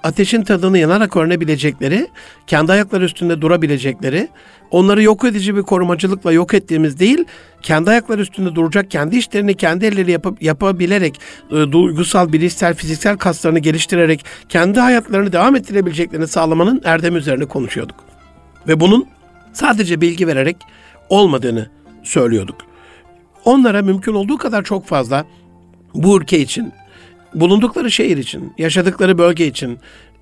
[0.03, 2.07] ateşin tadını yanarak öğrenebilecekleri,
[2.47, 4.27] kendi ayakları üstünde durabilecekleri,
[4.71, 7.25] onları yok edici bir korumacılıkla yok ettiğimiz değil,
[7.61, 11.19] kendi ayakları üstünde duracak, kendi işlerini kendi elleri yapıp, yapabilerek,
[11.51, 17.95] e, duygusal, bilişsel, fiziksel kaslarını geliştirerek kendi hayatlarını devam ettirebileceklerini sağlamanın erdemi üzerine konuşuyorduk.
[18.67, 19.07] Ve bunun
[19.53, 20.57] sadece bilgi vererek
[21.09, 21.69] olmadığını
[22.03, 22.55] söylüyorduk.
[23.45, 25.25] Onlara mümkün olduğu kadar çok fazla
[25.93, 26.73] bu ülke için,
[27.35, 29.79] bulundukları şehir için, yaşadıkları bölge için,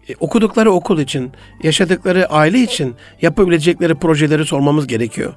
[0.09, 1.31] e, okudukları okul için,
[1.63, 5.33] yaşadıkları aile için yapabilecekleri projeleri sormamız gerekiyor.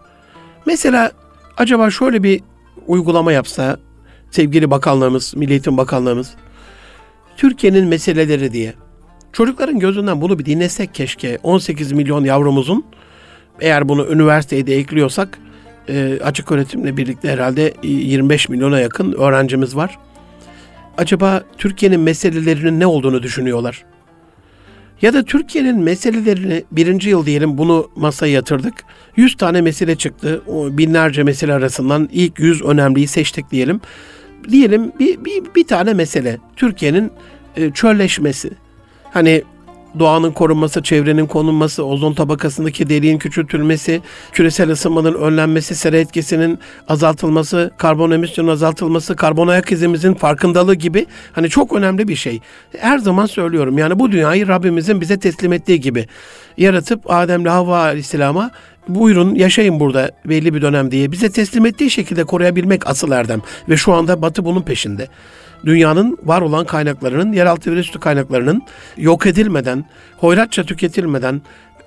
[0.66, 1.12] Mesela
[1.56, 2.40] acaba şöyle bir
[2.86, 3.78] uygulama yapsa
[4.30, 6.34] sevgili bakanlığımız, Milli Eğitim Bakanlığımız
[7.36, 8.74] Türkiye'nin meseleleri diye.
[9.32, 12.84] Çocukların gözünden bunu bir dinlesek keşke 18 milyon yavrumuzun.
[13.60, 15.38] Eğer bunu üniversiteye de ekliyorsak
[15.88, 19.98] e, açık öğretimle birlikte herhalde 25 milyona yakın öğrencimiz var
[20.98, 23.84] acaba Türkiye'nin meselelerinin ne olduğunu düşünüyorlar.
[25.02, 28.74] Ya da Türkiye'nin meselelerini birinci yıl diyelim bunu masaya yatırdık.
[29.16, 30.42] 100 tane mesele çıktı.
[30.46, 33.80] O binlerce mesele arasından ilk 100 önemliyi seçtik diyelim.
[34.50, 36.38] Diyelim bir, bir, bir tane mesele.
[36.56, 37.10] Türkiye'nin
[37.56, 38.50] e, çölleşmesi.
[39.04, 39.42] Hani
[39.98, 46.58] doğanın korunması, çevrenin konulması, ozon tabakasındaki deliğin küçültülmesi, küresel ısınmanın önlenmesi, sera etkisinin
[46.88, 52.40] azaltılması, karbon emisyonun azaltılması, karbon ayak izimizin farkındalığı gibi hani çok önemli bir şey.
[52.78, 56.06] Her zaman söylüyorum yani bu dünyayı Rabbimizin bize teslim ettiği gibi
[56.56, 58.50] yaratıp Adem'le Havva Aleyhisselam'a
[58.88, 63.76] buyurun yaşayın burada belli bir dönem diye bize teslim ettiği şekilde koruyabilmek asıl erdem ve
[63.76, 65.08] şu anda Batı bunun peşinde
[65.64, 68.62] dünyanın var olan kaynaklarının, yeraltı ve üstü kaynaklarının
[68.96, 69.84] yok edilmeden,
[70.16, 71.42] hoyratça tüketilmeden,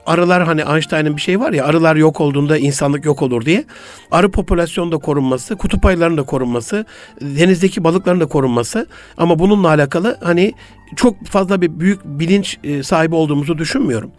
[0.05, 3.65] arılar hani Einstein'ın bir şey var ya arılar yok olduğunda insanlık yok olur diye.
[4.11, 6.85] Arı popülasyonu da korunması, kutup ayılarının da korunması,
[7.21, 10.53] denizdeki balıkların da korunması ama bununla alakalı hani
[10.95, 14.11] çok fazla bir büyük bilinç e, sahibi olduğumuzu düşünmüyorum.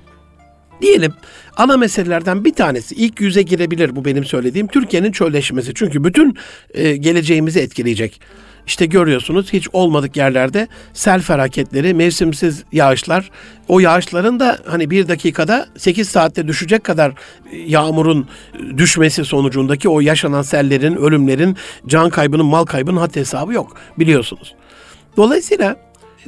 [0.83, 1.12] Diyelim
[1.57, 5.73] ana meselelerden bir tanesi ilk yüze girebilir bu benim söylediğim Türkiye'nin çölleşmesi.
[5.75, 6.37] Çünkü bütün
[6.75, 8.21] e, geleceğimizi etkileyecek.
[8.66, 13.31] İşte görüyorsunuz hiç olmadık yerlerde sel felaketleri, mevsimsiz yağışlar.
[13.68, 17.12] O yağışların da hani bir dakikada 8 saatte düşecek kadar
[17.66, 18.29] yağmurun
[18.77, 24.55] düşmesi sonucundaki o yaşanan sellerin, ölümlerin, can kaybının, mal kaybının hat hesabı yok biliyorsunuz.
[25.16, 25.77] Dolayısıyla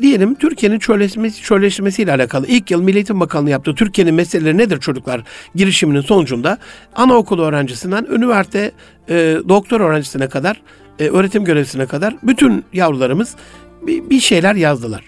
[0.03, 5.23] diyelim Türkiye'nin çölleşmesi, çölleşmesiyle alakalı ilk yıl Milli Eğitim Bakanlığı yaptığı Türkiye'nin meseleleri nedir çocuklar
[5.55, 6.59] girişiminin sonucunda
[6.95, 8.73] anaokulu öğrencisinden üniversite
[9.09, 10.61] e, doktor öğrencisine kadar
[10.99, 13.37] e, öğretim görevlisine kadar bütün yavrularımız
[13.83, 15.05] bir, bir şeyler yazdılar.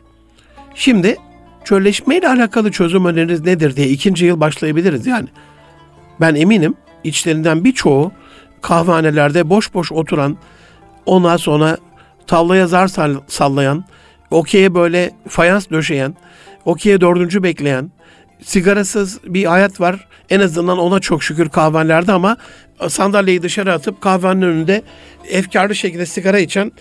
[0.74, 1.16] Şimdi
[1.64, 5.28] çölleşmeyle alakalı çözüm öneriniz nedir diye ikinci yıl başlayabiliriz yani.
[6.20, 8.12] Ben eminim içlerinden birçoğu
[8.62, 10.36] kahvehanelerde boş boş oturan,
[11.06, 11.76] ondan sonra
[12.26, 12.88] tavlaya zar
[13.26, 13.84] sallayan,
[14.30, 16.14] okey'e böyle fayans döşeyen,
[16.64, 17.90] okey'e dördüncü bekleyen,
[18.42, 20.08] sigarasız bir hayat var.
[20.30, 22.36] En azından ona çok şükür kahvelerde ama
[22.88, 24.82] sandalyeyi dışarı atıp kahvenin önünde
[25.28, 26.72] efkarlı şekilde sigara içen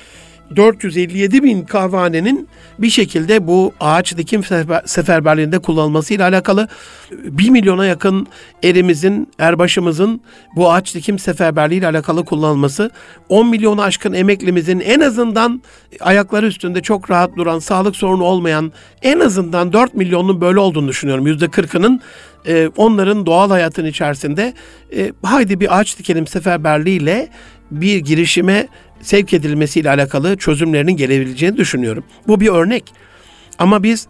[0.55, 2.47] 457 bin kahvehanenin
[2.79, 4.43] bir şekilde bu ağaç dikim
[4.85, 6.67] seferberliğinde kullanılmasıyla alakalı
[7.11, 8.27] 1 milyona yakın
[8.63, 10.21] erimizin, erbaşımızın
[10.55, 12.91] bu ağaç dikim seferberliği ile alakalı kullanılması,
[13.29, 15.61] 10 milyonu aşkın emeklimizin en azından
[15.99, 21.27] ayakları üstünde çok rahat duran, sağlık sorunu olmayan en azından 4 milyonun böyle olduğunu düşünüyorum.
[21.27, 22.01] %40'ının
[22.47, 24.53] e, onların doğal hayatın içerisinde
[24.95, 27.29] e, haydi bir ağaç dikelim seferberliğiyle
[27.71, 28.67] bir girişime
[29.05, 32.03] sevk edilmesiyle alakalı çözümlerinin gelebileceğini düşünüyorum.
[32.27, 32.93] Bu bir örnek.
[33.59, 34.07] Ama biz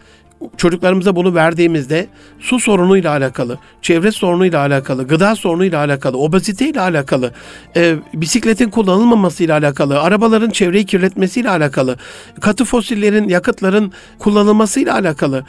[0.57, 2.07] çocuklarımıza bunu verdiğimizde
[2.39, 7.31] su sorunuyla alakalı, çevre sorunuyla alakalı, gıda sorunuyla alakalı, obeziteyle alakalı,
[7.75, 11.97] e, bisikletin kullanılmamasıyla alakalı, arabaların çevreyi kirletmesiyle alakalı,
[12.41, 15.45] katı fosillerin, yakıtların kullanılmasıyla alakalı,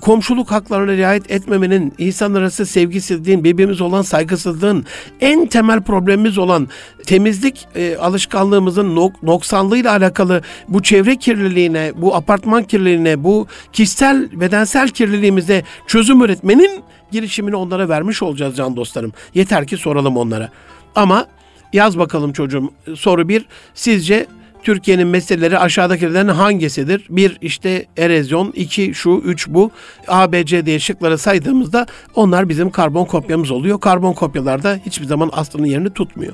[0.00, 4.84] komşuluk haklarına riayet etmemenin, insan arası sevgisizliğin, birbirimiz olan saygısızlığın,
[5.20, 6.68] en temel problemimiz olan
[7.06, 14.88] temizlik e, alışkanlığımızın nok- noksanlığıyla alakalı bu çevre kirliliğine, bu apartman kirliliğine, bu kişisel, bedensel
[14.88, 19.12] kirliliğimize çözüm üretmenin girişimini onlara vermiş olacağız can dostlarım.
[19.34, 20.48] Yeter ki soralım onlara.
[20.94, 21.26] Ama
[21.72, 23.46] yaz bakalım çocuğum soru bir.
[23.74, 24.26] Sizce
[24.62, 27.06] Türkiye'nin meseleleri aşağıdakilerden hangisidir?
[27.10, 29.70] Bir işte erozyon, iki şu, üç bu.
[30.08, 33.80] A, B, C diye şıkları saydığımızda onlar bizim karbon kopyamız oluyor.
[33.80, 36.32] Karbon kopyalarda hiçbir zaman aslının yerini tutmuyor.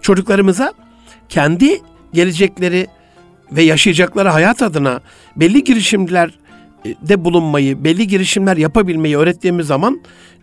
[0.00, 0.72] Çocuklarımıza
[1.28, 1.80] kendi
[2.12, 2.86] gelecekleri
[3.52, 5.00] ve yaşayacakları hayat adına
[5.36, 6.30] belli girişimler
[6.84, 10.00] de bulunmayı, belli girişimler yapabilmeyi öğrettiğimiz zaman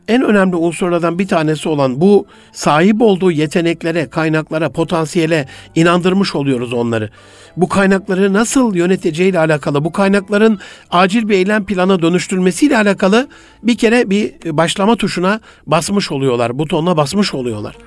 [0.08, 7.10] en önemli unsurlardan bir tanesi olan bu sahip olduğu yeteneklere, kaynaklara, potansiyele inandırmış oluyoruz onları.
[7.58, 10.60] Bu kaynakları nasıl yöneteceğiyle alakalı, bu kaynakların
[10.92, 13.28] acil bir eylem plana dönüştürülmesiyle alakalı
[13.64, 17.78] bir kere bir başlama tuşuna basmış oluyorlar, butonuna basmış oluyorlar.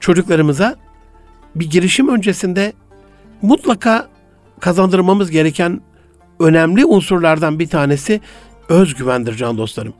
[0.00, 0.76] Çocuklarımıza
[1.54, 2.72] bir girişim öncesinde
[3.42, 4.08] mutlaka
[4.60, 5.80] kazandırmamız gereken
[6.40, 8.20] önemli unsurlardan bir tanesi
[8.68, 9.94] özgüvendir can dostlarım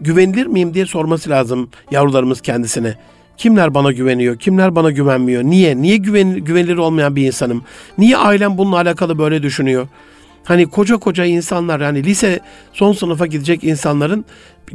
[0.00, 2.94] güvenilir miyim diye sorması lazım yavrularımız kendisine.
[3.36, 7.64] Kimler bana güveniyor, kimler bana güvenmiyor, niye, niye güven, güvenilir olmayan bir insanım,
[7.98, 9.88] niye ailem bununla alakalı böyle düşünüyor?
[10.44, 12.40] Hani koca koca insanlar yani lise
[12.72, 14.24] son sınıfa gidecek insanların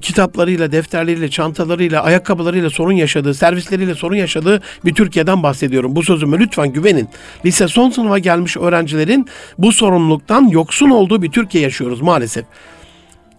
[0.01, 5.95] kitaplarıyla, defterleriyle, çantalarıyla, ayakkabılarıyla sorun yaşadığı, servisleriyle sorun yaşadığı bir Türkiye'den bahsediyorum.
[5.95, 7.09] Bu sözüme lütfen güvenin.
[7.45, 12.45] Lise son sınıfa gelmiş öğrencilerin bu sorumluluktan yoksun olduğu bir Türkiye yaşıyoruz maalesef.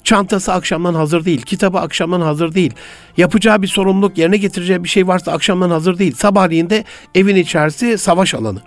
[0.05, 1.43] Çantası akşamdan hazır değil.
[1.43, 2.73] Kitabı akşamdan hazır değil.
[3.17, 6.15] Yapacağı bir sorumluluk, yerine getireceği bir şey varsa akşamdan hazır değil.
[6.15, 8.63] Sabahleyin de evin içerisi savaş alanı.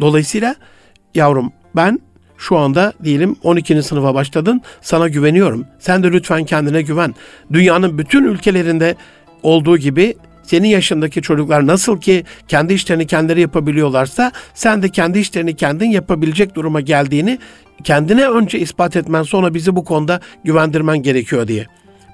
[0.00, 0.54] Dolayısıyla
[1.14, 2.00] yavrum ben
[2.38, 3.82] Şu anda diyelim 12.
[3.82, 4.62] sınıfa başladın.
[4.80, 5.66] Sana güveniyorum.
[5.78, 7.14] Sen de lütfen kendine güven.
[7.52, 8.96] Dünyanın bütün ülkelerinde
[9.42, 10.14] olduğu gibi
[10.52, 16.54] senin yaşındaki çocuklar nasıl ki kendi işlerini kendileri yapabiliyorlarsa sen de kendi işlerini kendin yapabilecek
[16.54, 17.38] duruma geldiğini
[17.84, 21.66] kendine önce ispat etmen sonra bizi bu konuda güvendirmen gerekiyor diye.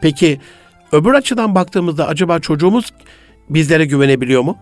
[0.03, 0.41] Peki
[0.93, 2.93] öbür açıdan baktığımızda acaba çocuğumuz
[3.49, 4.59] bizlere güvenebiliyor mu?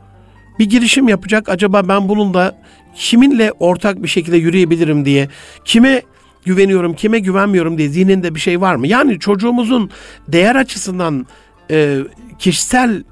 [0.59, 2.59] Bir girişim yapacak acaba ben bununla
[2.95, 5.29] kiminle ortak bir şekilde yürüyebilirim diye
[5.65, 6.03] kime
[6.45, 8.87] güveniyorum kime güvenmiyorum diye zihninde bir şey var mı?
[8.87, 9.91] Yani çocuğumuzun
[10.29, 11.27] değer açısından
[11.71, 11.99] e,
[12.39, 13.03] kişisel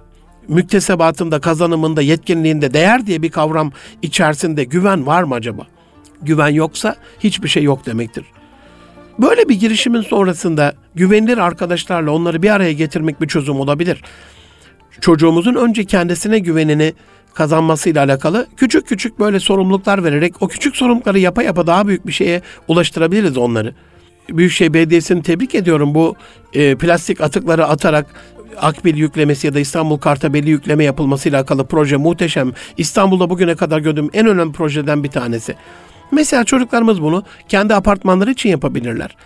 [0.48, 5.66] müktesebatında, kazanımında, yetkinliğinde değer diye bir kavram içerisinde güven var mı acaba?
[6.22, 8.24] Güven yoksa hiçbir şey yok demektir.
[9.18, 14.02] Böyle bir girişimin sonrasında güvenilir arkadaşlarla onları bir araya getirmek bir çözüm olabilir.
[15.00, 16.92] Çocuğumuzun önce kendisine güvenini
[17.34, 22.12] kazanmasıyla alakalı küçük küçük böyle sorumluluklar vererek o küçük sorumlulukları yapa yapa daha büyük bir
[22.12, 23.74] şeye ulaştırabiliriz onları.
[24.28, 25.94] Büyükşehir Belediyesi'ni tebrik ediyorum.
[25.94, 26.16] Bu
[26.52, 28.06] e, plastik atıkları atarak
[28.60, 32.52] akbil yüklemesi ya da İstanbul Kartabeli yükleme yapılmasıyla alakalı proje muhteşem.
[32.78, 35.54] İstanbul'da bugüne kadar gördüğüm en önemli projeden bir tanesi.
[36.12, 39.16] Mesela çocuklarımız bunu kendi apartmanları için yapabilirler.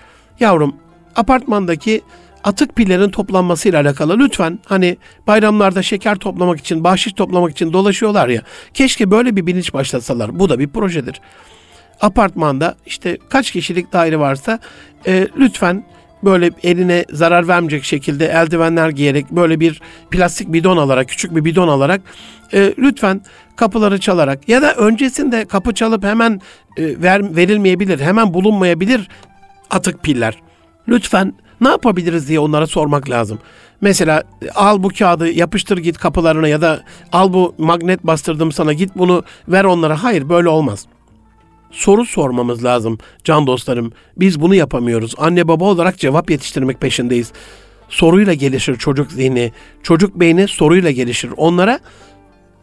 [0.41, 0.77] Yavrum
[1.17, 2.03] apartmandaki
[2.45, 8.43] atık pillerin toplanmasıyla alakalı lütfen hani bayramlarda şeker toplamak için, bahşiş toplamak için dolaşıyorlar ya.
[8.75, 10.39] Keşke böyle bir bilinç başlatsalar.
[10.39, 11.21] Bu da bir projedir.
[12.01, 14.59] Apartmanda işte kaç kişilik daire varsa
[15.07, 15.85] e, lütfen
[16.25, 21.69] böyle eline zarar vermeyecek şekilde eldivenler giyerek böyle bir plastik bidon alarak küçük bir bidon
[21.69, 22.01] alarak
[22.53, 23.21] e, lütfen
[23.57, 26.41] kapıları çalarak ya da öncesinde kapı çalıp hemen
[26.77, 29.09] e, ver, verilmeyebilir hemen bulunmayabilir
[29.71, 30.35] atık piller.
[30.89, 33.39] Lütfen ne yapabiliriz diye onlara sormak lazım.
[33.81, 34.23] Mesela
[34.55, 36.81] al bu kağıdı yapıştır git kapılarına ya da
[37.13, 40.03] al bu magnet bastırdım sana git bunu ver onlara.
[40.03, 40.87] Hayır böyle olmaz
[41.71, 43.93] soru sormamız lazım can dostlarım.
[44.17, 45.15] Biz bunu yapamıyoruz.
[45.19, 47.33] Anne baba olarak cevap yetiştirmek peşindeyiz.
[47.89, 49.53] Soruyla gelişir çocuk zihni.
[49.83, 51.31] Çocuk beyni soruyla gelişir.
[51.37, 51.81] Onlara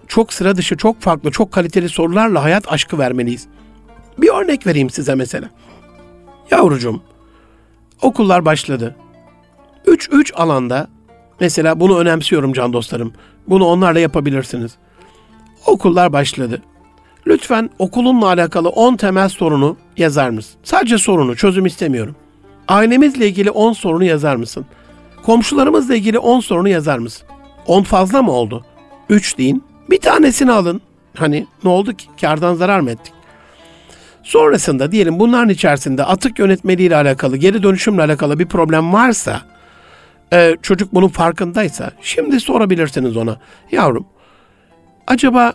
[0.07, 3.47] çok sıra dışı, çok farklı, çok kaliteli sorularla hayat aşkı vermeliyiz.
[4.17, 5.49] Bir örnek vereyim size mesela.
[6.51, 7.01] Yavrucuğum,
[8.01, 8.95] okullar başladı.
[9.87, 10.87] 3-3 alanda
[11.39, 13.13] mesela bunu önemsiyorum can dostlarım.
[13.47, 14.75] Bunu onlarla yapabilirsiniz.
[15.65, 16.61] Okullar başladı.
[17.27, 20.55] Lütfen okulunla alakalı 10 temel sorunu yazar mısın?
[20.63, 22.15] Sadece sorunu, çözüm istemiyorum.
[22.67, 24.65] Ailemizle ilgili 10 sorunu yazar mısın?
[25.23, 27.27] Komşularımızla ilgili 10 sorunu yazar mısın?
[27.67, 28.65] 10 fazla mı oldu?
[29.09, 29.63] 3 deyin.
[29.89, 30.81] Bir tanesini alın.
[31.15, 32.05] Hani ne oldu ki?
[32.21, 33.13] Kardan zarar mı ettik?
[34.23, 39.41] Sonrasında diyelim bunların içerisinde atık yönetmeliği ile alakalı, geri dönüşümle alakalı bir problem varsa,
[40.33, 43.37] e, çocuk bunun farkındaysa, şimdi sorabilirsiniz ona.
[43.71, 44.07] Yavrum,
[45.07, 45.53] acaba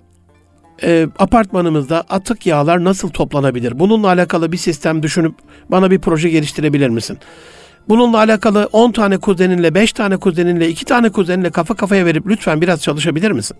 [0.82, 3.78] e, apartmanımızda atık yağlar nasıl toplanabilir?
[3.78, 5.34] Bununla alakalı bir sistem düşünüp
[5.70, 7.18] bana bir proje geliştirebilir misin?
[7.88, 12.60] Bununla alakalı 10 tane kuzeninle, 5 tane kuzeninle, 2 tane kuzeninle kafa kafaya verip lütfen
[12.60, 13.56] biraz çalışabilir misin?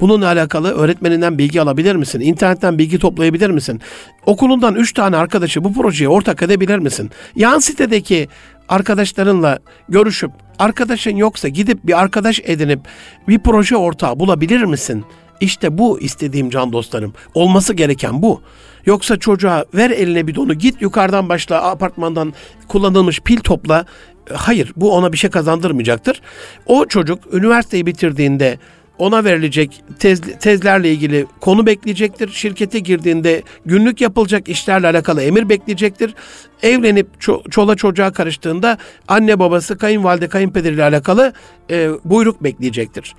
[0.00, 2.20] Bununla alakalı öğretmeninden bilgi alabilir misin?
[2.20, 3.80] İnternetten bilgi toplayabilir misin?
[4.26, 7.10] Okulundan 3 tane arkadaşı bu projeye ortak edebilir misin?
[7.36, 8.28] Yan sitedeki
[8.68, 12.80] arkadaşlarınla görüşüp arkadaşın yoksa gidip bir arkadaş edinip
[13.28, 15.04] bir proje ortağı bulabilir misin?
[15.40, 17.14] İşte bu istediğim can dostlarım.
[17.34, 18.42] Olması gereken bu.
[18.86, 22.34] Yoksa çocuğa ver eline bir donu git yukarıdan başla apartmandan
[22.68, 23.84] kullanılmış pil topla.
[24.32, 26.20] Hayır bu ona bir şey kazandırmayacaktır.
[26.66, 28.58] O çocuk üniversiteyi bitirdiğinde
[28.98, 32.28] ona verilecek tez, tezlerle ilgili konu bekleyecektir.
[32.28, 36.14] Şirkete girdiğinde günlük yapılacak işlerle alakalı emir bekleyecektir.
[36.62, 41.32] Evlenip ço- çola çocuğa karıştığında anne babası, kayınvalide, kayınpederiyle alakalı
[41.70, 43.14] e, buyruk bekleyecektir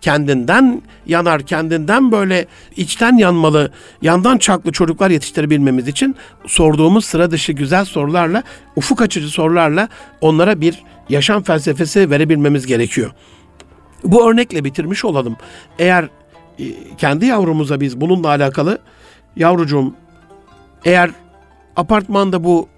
[0.00, 7.84] kendinden yanar, kendinden böyle içten yanmalı, yandan çaklı çocuklar yetiştirebilmemiz için sorduğumuz sıra dışı güzel
[7.84, 8.42] sorularla,
[8.76, 9.88] ufuk açıcı sorularla
[10.20, 13.10] onlara bir yaşam felsefesi verebilmemiz gerekiyor.
[14.04, 15.36] Bu örnekle bitirmiş olalım.
[15.78, 16.08] Eğer
[16.58, 16.64] e,
[16.98, 18.78] kendi yavrumuza biz bununla alakalı
[19.36, 19.94] yavrucuğum
[20.84, 21.10] eğer
[21.76, 22.68] apartmanda bu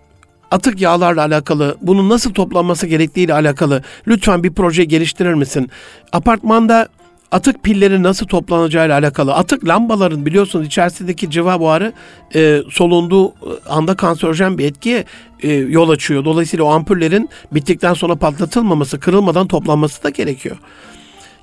[0.51, 5.71] atık yağlarla alakalı, bunun nasıl toplanması gerektiğiyle alakalı lütfen bir proje geliştirir misin?
[6.13, 6.89] Apartmanda
[7.31, 9.35] atık pilleri nasıl toplanacağıyla alakalı.
[9.35, 11.93] Atık lambaların biliyorsunuz içerisindeki cıva buharı
[12.35, 13.35] e, solunduğu
[13.69, 15.05] anda kanserojen bir etkiye
[15.43, 16.25] e, yol açıyor.
[16.25, 20.57] Dolayısıyla o ampullerin bittikten sonra patlatılmaması, kırılmadan toplanması da gerekiyor.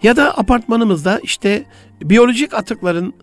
[0.03, 1.65] Ya da apartmanımızda işte
[2.01, 3.13] biyolojik atıkların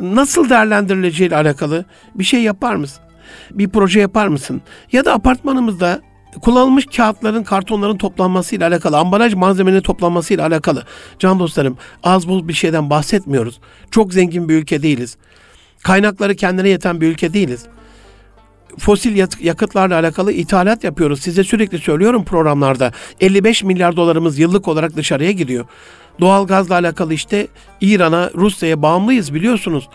[0.00, 3.04] nasıl değerlendirileceğiyle alakalı bir şey yapar mısın?
[3.50, 4.62] Bir proje yapar mısın?
[4.92, 6.00] Ya da apartmanımızda
[6.40, 10.84] kullanılmış kağıtların, kartonların toplanmasıyla alakalı, ambalaj malzemelerinin toplanmasıyla alakalı.
[11.18, 13.60] Can dostlarım, az buz bir şeyden bahsetmiyoruz.
[13.90, 15.16] Çok zengin bir ülke değiliz.
[15.82, 17.66] Kaynakları kendine yeten bir ülke değiliz.
[18.78, 21.20] fosil yakıtlarla alakalı ithalat yapıyoruz.
[21.20, 22.92] Size sürekli söylüyorum programlarda.
[23.20, 25.64] 55 milyar dolarımız yıllık olarak dışarıya gidiyor.
[26.20, 27.46] Doğal gazla alakalı işte
[27.80, 29.88] İran'a, Rusya'ya bağımlıyız biliyorsunuz.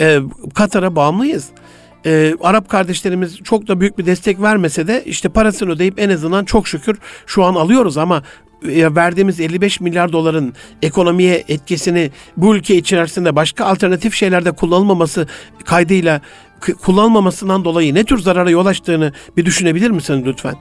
[0.00, 0.18] Ee,
[0.54, 1.48] Katar'a bağımlıyız.
[2.06, 6.44] Ee, Arap kardeşlerimiz çok da büyük bir destek vermese de işte parasını ödeyip en azından
[6.44, 8.22] çok şükür şu an alıyoruz ama
[8.68, 15.26] e, verdiğimiz 55 milyar doların ekonomiye etkisini bu ülke içerisinde başka alternatif şeylerde kullanılmaması
[15.64, 16.20] kaydıyla
[16.82, 20.54] kullanılmamasından dolayı ne tür zarara yol açtığını bir düşünebilir misiniz lütfen?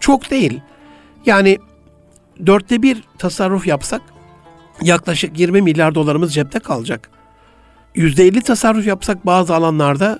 [0.00, 0.60] Çok değil.
[1.26, 1.58] Yani
[2.46, 4.02] dörtte bir tasarruf yapsak
[4.82, 7.10] yaklaşık 20 milyar dolarımız cepte kalacak.
[7.96, 10.18] %50 tasarruf yapsak bazı alanlarda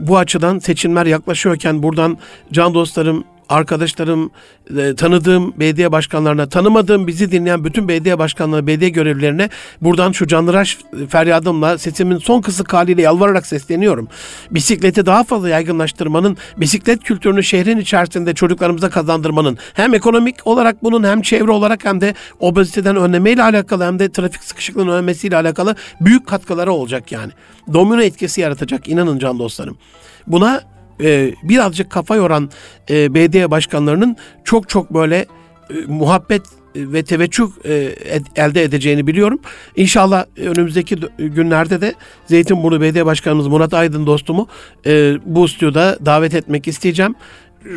[0.00, 2.18] bu açıdan seçimler yaklaşıyorken buradan
[2.52, 4.30] can dostlarım arkadaşlarım,
[4.78, 9.48] e, tanıdığım belediye başkanlarına, tanımadığım bizi dinleyen bütün belediye başkanlarına, belediye görevlilerine
[9.82, 10.78] buradan şu canlıraş
[11.08, 14.08] feryadımla sesimin son kısık haliyle yalvararak sesleniyorum.
[14.50, 21.22] Bisikleti daha fazla yaygınlaştırmanın, bisiklet kültürünü şehrin içerisinde çocuklarımıza kazandırmanın hem ekonomik olarak bunun hem
[21.22, 26.72] çevre olarak hem de obeziteden önlemeyle alakalı hem de trafik sıkışıklığının önlemesiyle alakalı büyük katkıları
[26.72, 27.32] olacak yani.
[27.72, 29.78] Domino etkisi yaratacak inanın can dostlarım.
[30.26, 32.50] Buna e, birazcık kafa yoran
[32.90, 35.26] e, belediye başkanlarının çok çok böyle
[35.70, 36.42] e, muhabbet
[36.76, 37.92] ve teveccüh e,
[38.36, 39.38] elde edeceğini biliyorum.
[39.76, 41.94] İnşallah önümüzdeki günlerde de
[42.26, 44.48] Zeytinburnu Belediye Başkanımız Murat Aydın dostumu
[44.86, 47.14] e, bu stüdyoda davet etmek isteyeceğim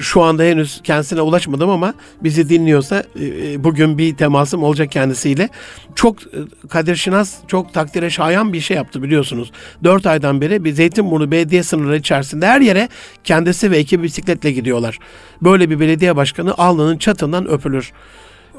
[0.02, 5.50] şu anda henüz kendisine ulaşmadım ama bizi dinliyorsa e, e, bugün bir temasım olacak kendisiyle.
[5.96, 6.28] Çok e,
[6.70, 9.52] Kadir Şinas çok takdire şayan bir şey yaptı biliyorsunuz.
[9.84, 12.90] Dört aydan beri bir Zeytinburnu belediye sınırları içerisinde her yere
[13.24, 15.00] kendisi ve ekibi bisikletle gidiyorlar.
[15.42, 17.92] Böyle bir belediye başkanı alnının çatından öpülür.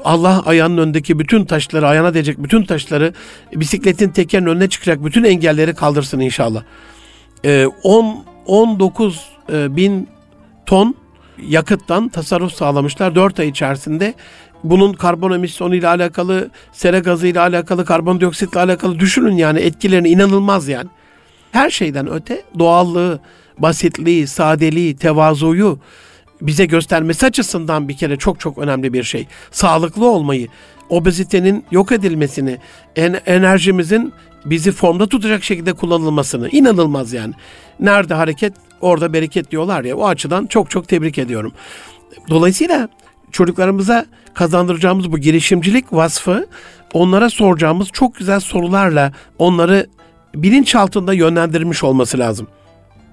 [0.03, 3.13] Allah ayağının önündeki bütün taşları, ayağına değecek bütün taşları,
[3.55, 6.63] bisikletin tekerinin önüne çıkacak bütün engelleri kaldırsın inşallah.
[7.45, 10.07] Ee, 10 19 bin
[10.65, 10.95] ton
[11.47, 14.13] yakıttan tasarruf sağlamışlar 4 ay içerisinde.
[14.63, 20.09] Bunun karbon emisyonu ile alakalı, sera gazı ile alakalı, karbondioksit ile alakalı düşünün yani etkilerini
[20.09, 20.89] inanılmaz yani.
[21.51, 23.19] Her şeyden öte doğallığı,
[23.57, 25.79] basitliği, sadeliği, tevazuyu
[26.41, 29.27] bize göstermesi açısından bir kere çok çok önemli bir şey.
[29.51, 30.47] Sağlıklı olmayı,
[30.89, 32.57] obezitenin yok edilmesini,
[32.95, 34.13] en, enerjimizin
[34.45, 37.33] bizi formda tutacak şekilde kullanılmasını inanılmaz yani.
[37.79, 41.51] Nerede hareket orada bereket diyorlar ya o açıdan çok çok tebrik ediyorum.
[42.29, 42.89] Dolayısıyla
[43.31, 46.47] çocuklarımıza kazandıracağımız bu girişimcilik vasfı
[46.93, 49.87] onlara soracağımız çok güzel sorularla onları
[50.35, 52.47] bilinç altında yönlendirmiş olması lazım.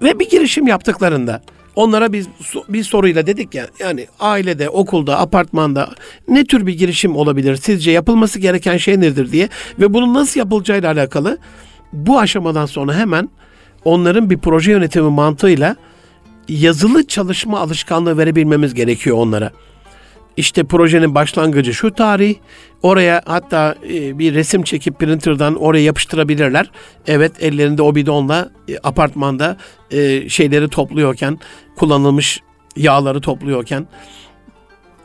[0.02, 1.42] Ve bir girişim yaptıklarında
[1.76, 2.26] onlara biz
[2.68, 5.90] bir soruyla dedik ya yani ailede, okulda, apartmanda
[6.28, 7.56] ne tür bir girişim olabilir?
[7.56, 9.48] Sizce yapılması gereken şey nedir diye
[9.78, 11.38] ve bunun nasıl yapılacağıyla alakalı
[11.92, 13.28] bu aşamadan sonra hemen
[13.85, 15.76] onların bir proje yönetimi mantığıyla
[16.49, 19.53] yazılı çalışma alışkanlığı verebilmemiz gerekiyor onlara.
[20.37, 22.35] İşte projenin başlangıcı şu tarih.
[22.83, 26.70] Oraya hatta e, bir resim çekip printer'dan oraya yapıştırabilirler.
[27.07, 29.57] Evet ellerinde o bidonla e, apartmanda
[29.91, 31.39] e, şeyleri topluyorken,
[31.76, 32.41] kullanılmış
[32.76, 33.87] yağları topluyorken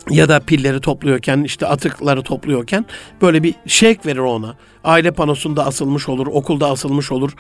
[0.10, 2.86] ya da pilleri topluyorken işte atıkları topluyorken
[3.22, 4.56] böyle bir şek verir ona.
[4.84, 7.32] Aile panosunda asılmış olur, okulda asılmış olur.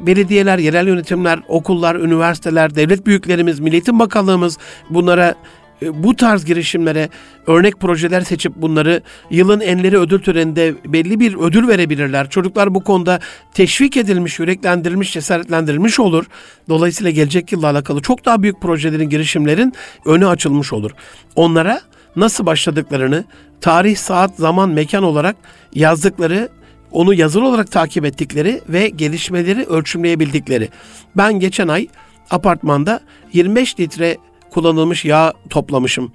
[0.00, 4.58] Belediyeler, yerel yönetimler, okullar, üniversiteler, devlet büyüklerimiz, Milliyetin Bakanlığımız
[4.90, 5.34] bunlara
[5.82, 7.08] e, bu tarz girişimlere
[7.46, 12.30] örnek projeler seçip bunları yılın enleri ödül töreninde belli bir ödül verebilirler.
[12.30, 13.20] Çocuklar bu konuda
[13.54, 16.24] teşvik edilmiş, yüreklendirilmiş, cesaretlendirilmiş olur.
[16.68, 19.72] Dolayısıyla gelecek yılla alakalı çok daha büyük projelerin, girişimlerin
[20.04, 20.90] önü açılmış olur.
[21.36, 21.80] Onlara
[22.16, 23.24] nasıl başladıklarını
[23.60, 25.36] tarih, saat, zaman, mekan olarak
[25.74, 26.48] yazdıkları,
[26.92, 30.68] onu yazılı olarak takip ettikleri ve gelişmeleri ölçümleyebildikleri.
[31.16, 31.88] Ben geçen ay
[32.30, 33.00] apartmanda
[33.32, 34.16] 25 litre
[34.50, 36.12] kullanılmış yağ toplamışım.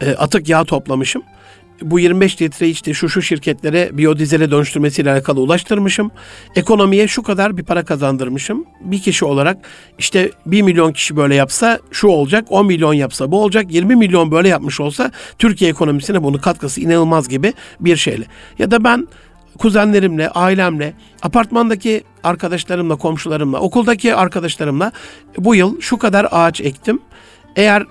[0.00, 1.22] E, atık yağ toplamışım.
[1.82, 6.10] Bu 25 litre işte şu şu şirketlere biyodizele dönüştürmesiyle alakalı ulaştırmışım.
[6.56, 8.64] Ekonomiye şu kadar bir para kazandırmışım.
[8.80, 9.58] Bir kişi olarak
[9.98, 14.30] işte 1 milyon kişi böyle yapsa şu olacak, 10 milyon yapsa bu olacak, 20 milyon
[14.30, 18.24] böyle yapmış olsa Türkiye ekonomisine bunun katkısı inanılmaz gibi bir şeyle.
[18.58, 19.08] Ya da ben
[19.58, 24.92] kuzenlerimle, ailemle, apartmandaki arkadaşlarımla, komşularımla, okuldaki arkadaşlarımla
[25.38, 27.00] bu yıl şu kadar ağaç ektim.
[27.56, 27.84] Eğer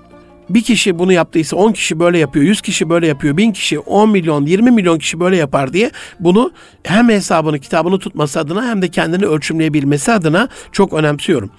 [0.50, 4.10] bir kişi bunu yaptıysa 10 kişi böyle yapıyor, 100 kişi böyle yapıyor, 1000 kişi, 10
[4.10, 6.52] milyon, 20 milyon kişi böyle yapar diye bunu
[6.84, 11.50] hem hesabını, kitabını tutması adına hem de kendini ölçümleyebilmesi adına çok önemsiyorum.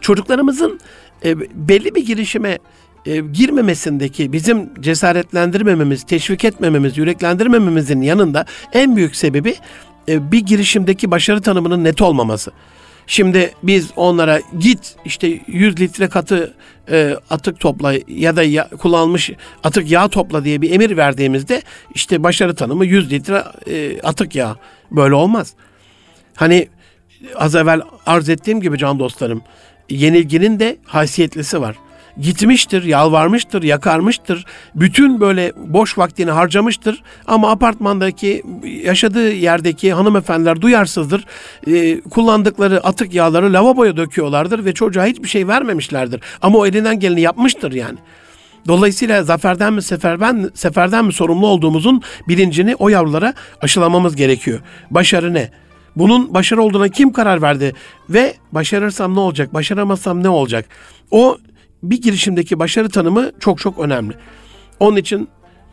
[0.00, 0.80] Çocuklarımızın
[1.24, 1.38] e,
[1.68, 2.58] belli bir girişime
[3.06, 9.54] e, girmemesindeki bizim cesaretlendirmememiz, teşvik etmememiz, yüreklendirmememizin yanında en büyük sebebi
[10.08, 12.52] e, bir girişimdeki başarı tanımının net olmaması.
[13.10, 16.54] Şimdi biz onlara git işte 100 litre katı
[16.90, 19.30] e, atık topla ya da ya, kullanılmış
[19.64, 21.62] atık yağ topla diye bir emir verdiğimizde
[21.94, 24.56] işte başarı tanımı 100 litre e, atık yağ.
[24.90, 25.52] Böyle olmaz.
[26.34, 26.68] Hani
[27.34, 29.42] az evvel arz ettiğim gibi can dostlarım
[29.90, 31.76] yenilginin de haysiyetlisi var.
[32.22, 34.44] Gitmiştir, yalvarmıştır, yakarmıştır.
[34.74, 37.02] Bütün böyle boş vaktini harcamıştır.
[37.26, 38.42] Ama apartmandaki,
[38.84, 41.24] yaşadığı yerdeki hanımefendiler duyarsızdır.
[41.66, 46.20] Ee, kullandıkları atık yağları lavaboya döküyorlardır ve çocuğa hiçbir şey vermemişlerdir.
[46.42, 47.98] Ama o elinden geleni yapmıştır yani.
[48.68, 54.60] Dolayısıyla zaferden mi seferden, seferden mi sorumlu olduğumuzun bilincini o yavrulara aşılamamız gerekiyor.
[54.90, 55.50] Başarı ne?
[55.96, 57.74] Bunun başarı olduğuna kim karar verdi?
[58.10, 59.54] Ve başarırsam ne olacak?
[59.54, 60.66] Başaramazsam ne olacak?
[61.10, 61.38] O
[61.82, 64.14] bir girişimdeki başarı tanımı çok çok önemli.
[64.80, 65.28] Onun için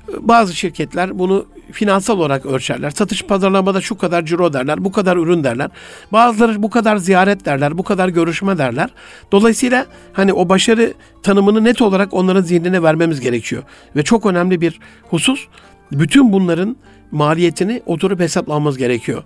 [0.10, 2.90] e, bazı şirketler bunu finansal olarak ölçerler.
[2.90, 5.70] Satış pazarlamada şu kadar ciro derler, bu kadar ürün derler.
[6.12, 8.90] Bazıları bu kadar ziyaret derler, bu kadar görüşme derler.
[9.32, 10.94] Dolayısıyla hani o başarı
[11.24, 13.64] tanımını net olarak onların zihnine vermemiz gerekiyor.
[13.96, 14.80] Ve çok önemli bir
[15.10, 15.48] husus,
[15.92, 16.76] bütün bunların
[17.12, 19.24] maliyetini oturup hesaplamamız gerekiyor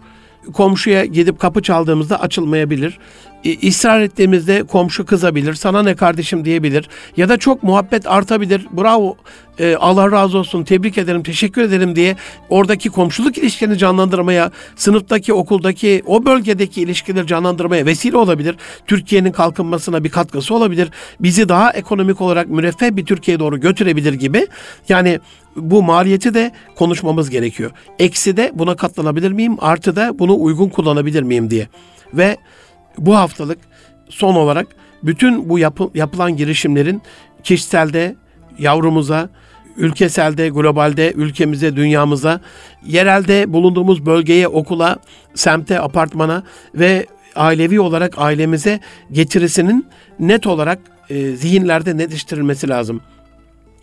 [0.53, 2.99] komşuya gidip kapı çaldığımızda açılmayabilir.
[3.43, 8.67] İsrar ettiğimizde komşu kızabilir, sana ne kardeşim diyebilir ya da çok muhabbet artabilir.
[8.71, 9.17] Bravo,
[9.59, 12.15] e, Allah razı olsun, tebrik ederim, teşekkür ederim diye
[12.49, 18.55] oradaki komşuluk ilişkilerini canlandırmaya, sınıftaki, okuldaki, o bölgedeki ilişkileri canlandırmaya vesile olabilir.
[18.87, 20.89] Türkiye'nin kalkınmasına bir katkısı olabilir.
[21.19, 24.47] Bizi daha ekonomik olarak müreffeh bir Türkiye'ye doğru götürebilir gibi.
[24.89, 25.19] Yani
[25.55, 27.71] bu maliyeti de konuşmamız gerekiyor.
[27.99, 29.57] Eksi de buna katlanabilir miyim?
[29.59, 31.67] Artı da bunu uygun kullanabilir miyim diye.
[32.13, 32.37] Ve
[33.05, 33.59] bu haftalık
[34.09, 34.67] son olarak
[35.03, 37.01] bütün bu yapı, yapılan girişimlerin
[37.43, 38.15] kişiselde,
[38.59, 39.29] yavrumuza,
[39.77, 42.41] ülkeselde, globalde, ülkemize, dünyamıza,
[42.85, 44.97] yerelde bulunduğumuz bölgeye, okula,
[45.35, 46.43] semte, apartmana
[46.75, 48.79] ve ailevi olarak ailemize
[49.11, 49.85] getirisinin
[50.19, 50.79] net olarak
[51.09, 53.01] e, zihinlerde netleştirilmesi lazım.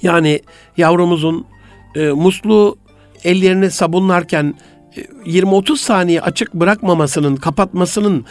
[0.02, 0.40] Yani
[0.76, 1.46] yavrumuzun
[1.94, 2.78] e, musluğu
[3.24, 4.54] ellerini sabunlarken
[4.96, 8.24] 20-30 saniye açık bırakmamasının, kapatmasının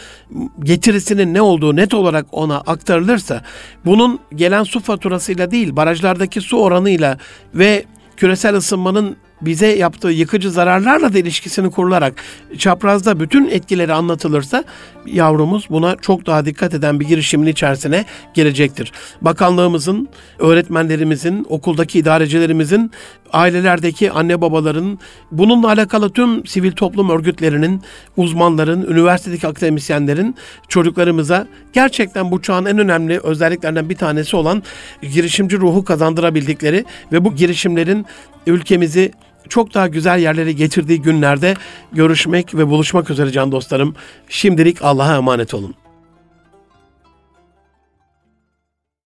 [0.62, 3.42] getirisinin ne olduğu net olarak ona aktarılırsa
[3.84, 7.18] bunun gelen su faturasıyla değil, barajlardaki su oranıyla
[7.54, 7.84] ve
[8.16, 12.14] küresel ısınmanın bize yaptığı yıkıcı zararlarla da ilişkisini kurularak
[12.58, 14.64] çaprazda bütün etkileri anlatılırsa
[15.06, 18.04] yavrumuz buna çok daha dikkat eden bir girişimin içerisine
[18.34, 18.92] gelecektir.
[19.20, 20.08] Bakanlığımızın,
[20.38, 22.90] öğretmenlerimizin, okuldaki idarecilerimizin,
[23.32, 24.98] ailelerdeki anne babaların,
[25.32, 27.82] bununla alakalı tüm sivil toplum örgütlerinin,
[28.16, 30.34] uzmanların, üniversitedeki akademisyenlerin
[30.68, 34.62] çocuklarımıza gerçekten bu çağın en önemli özelliklerinden bir tanesi olan
[35.02, 38.06] girişimci ruhu kazandırabildikleri ve bu girişimlerin
[38.46, 39.12] ülkemizi
[39.48, 41.54] çok daha güzel yerlere getirdiği günlerde
[41.92, 43.94] görüşmek ve buluşmak üzere can dostlarım.
[44.28, 45.85] Şimdilik Allah'a emanet olun.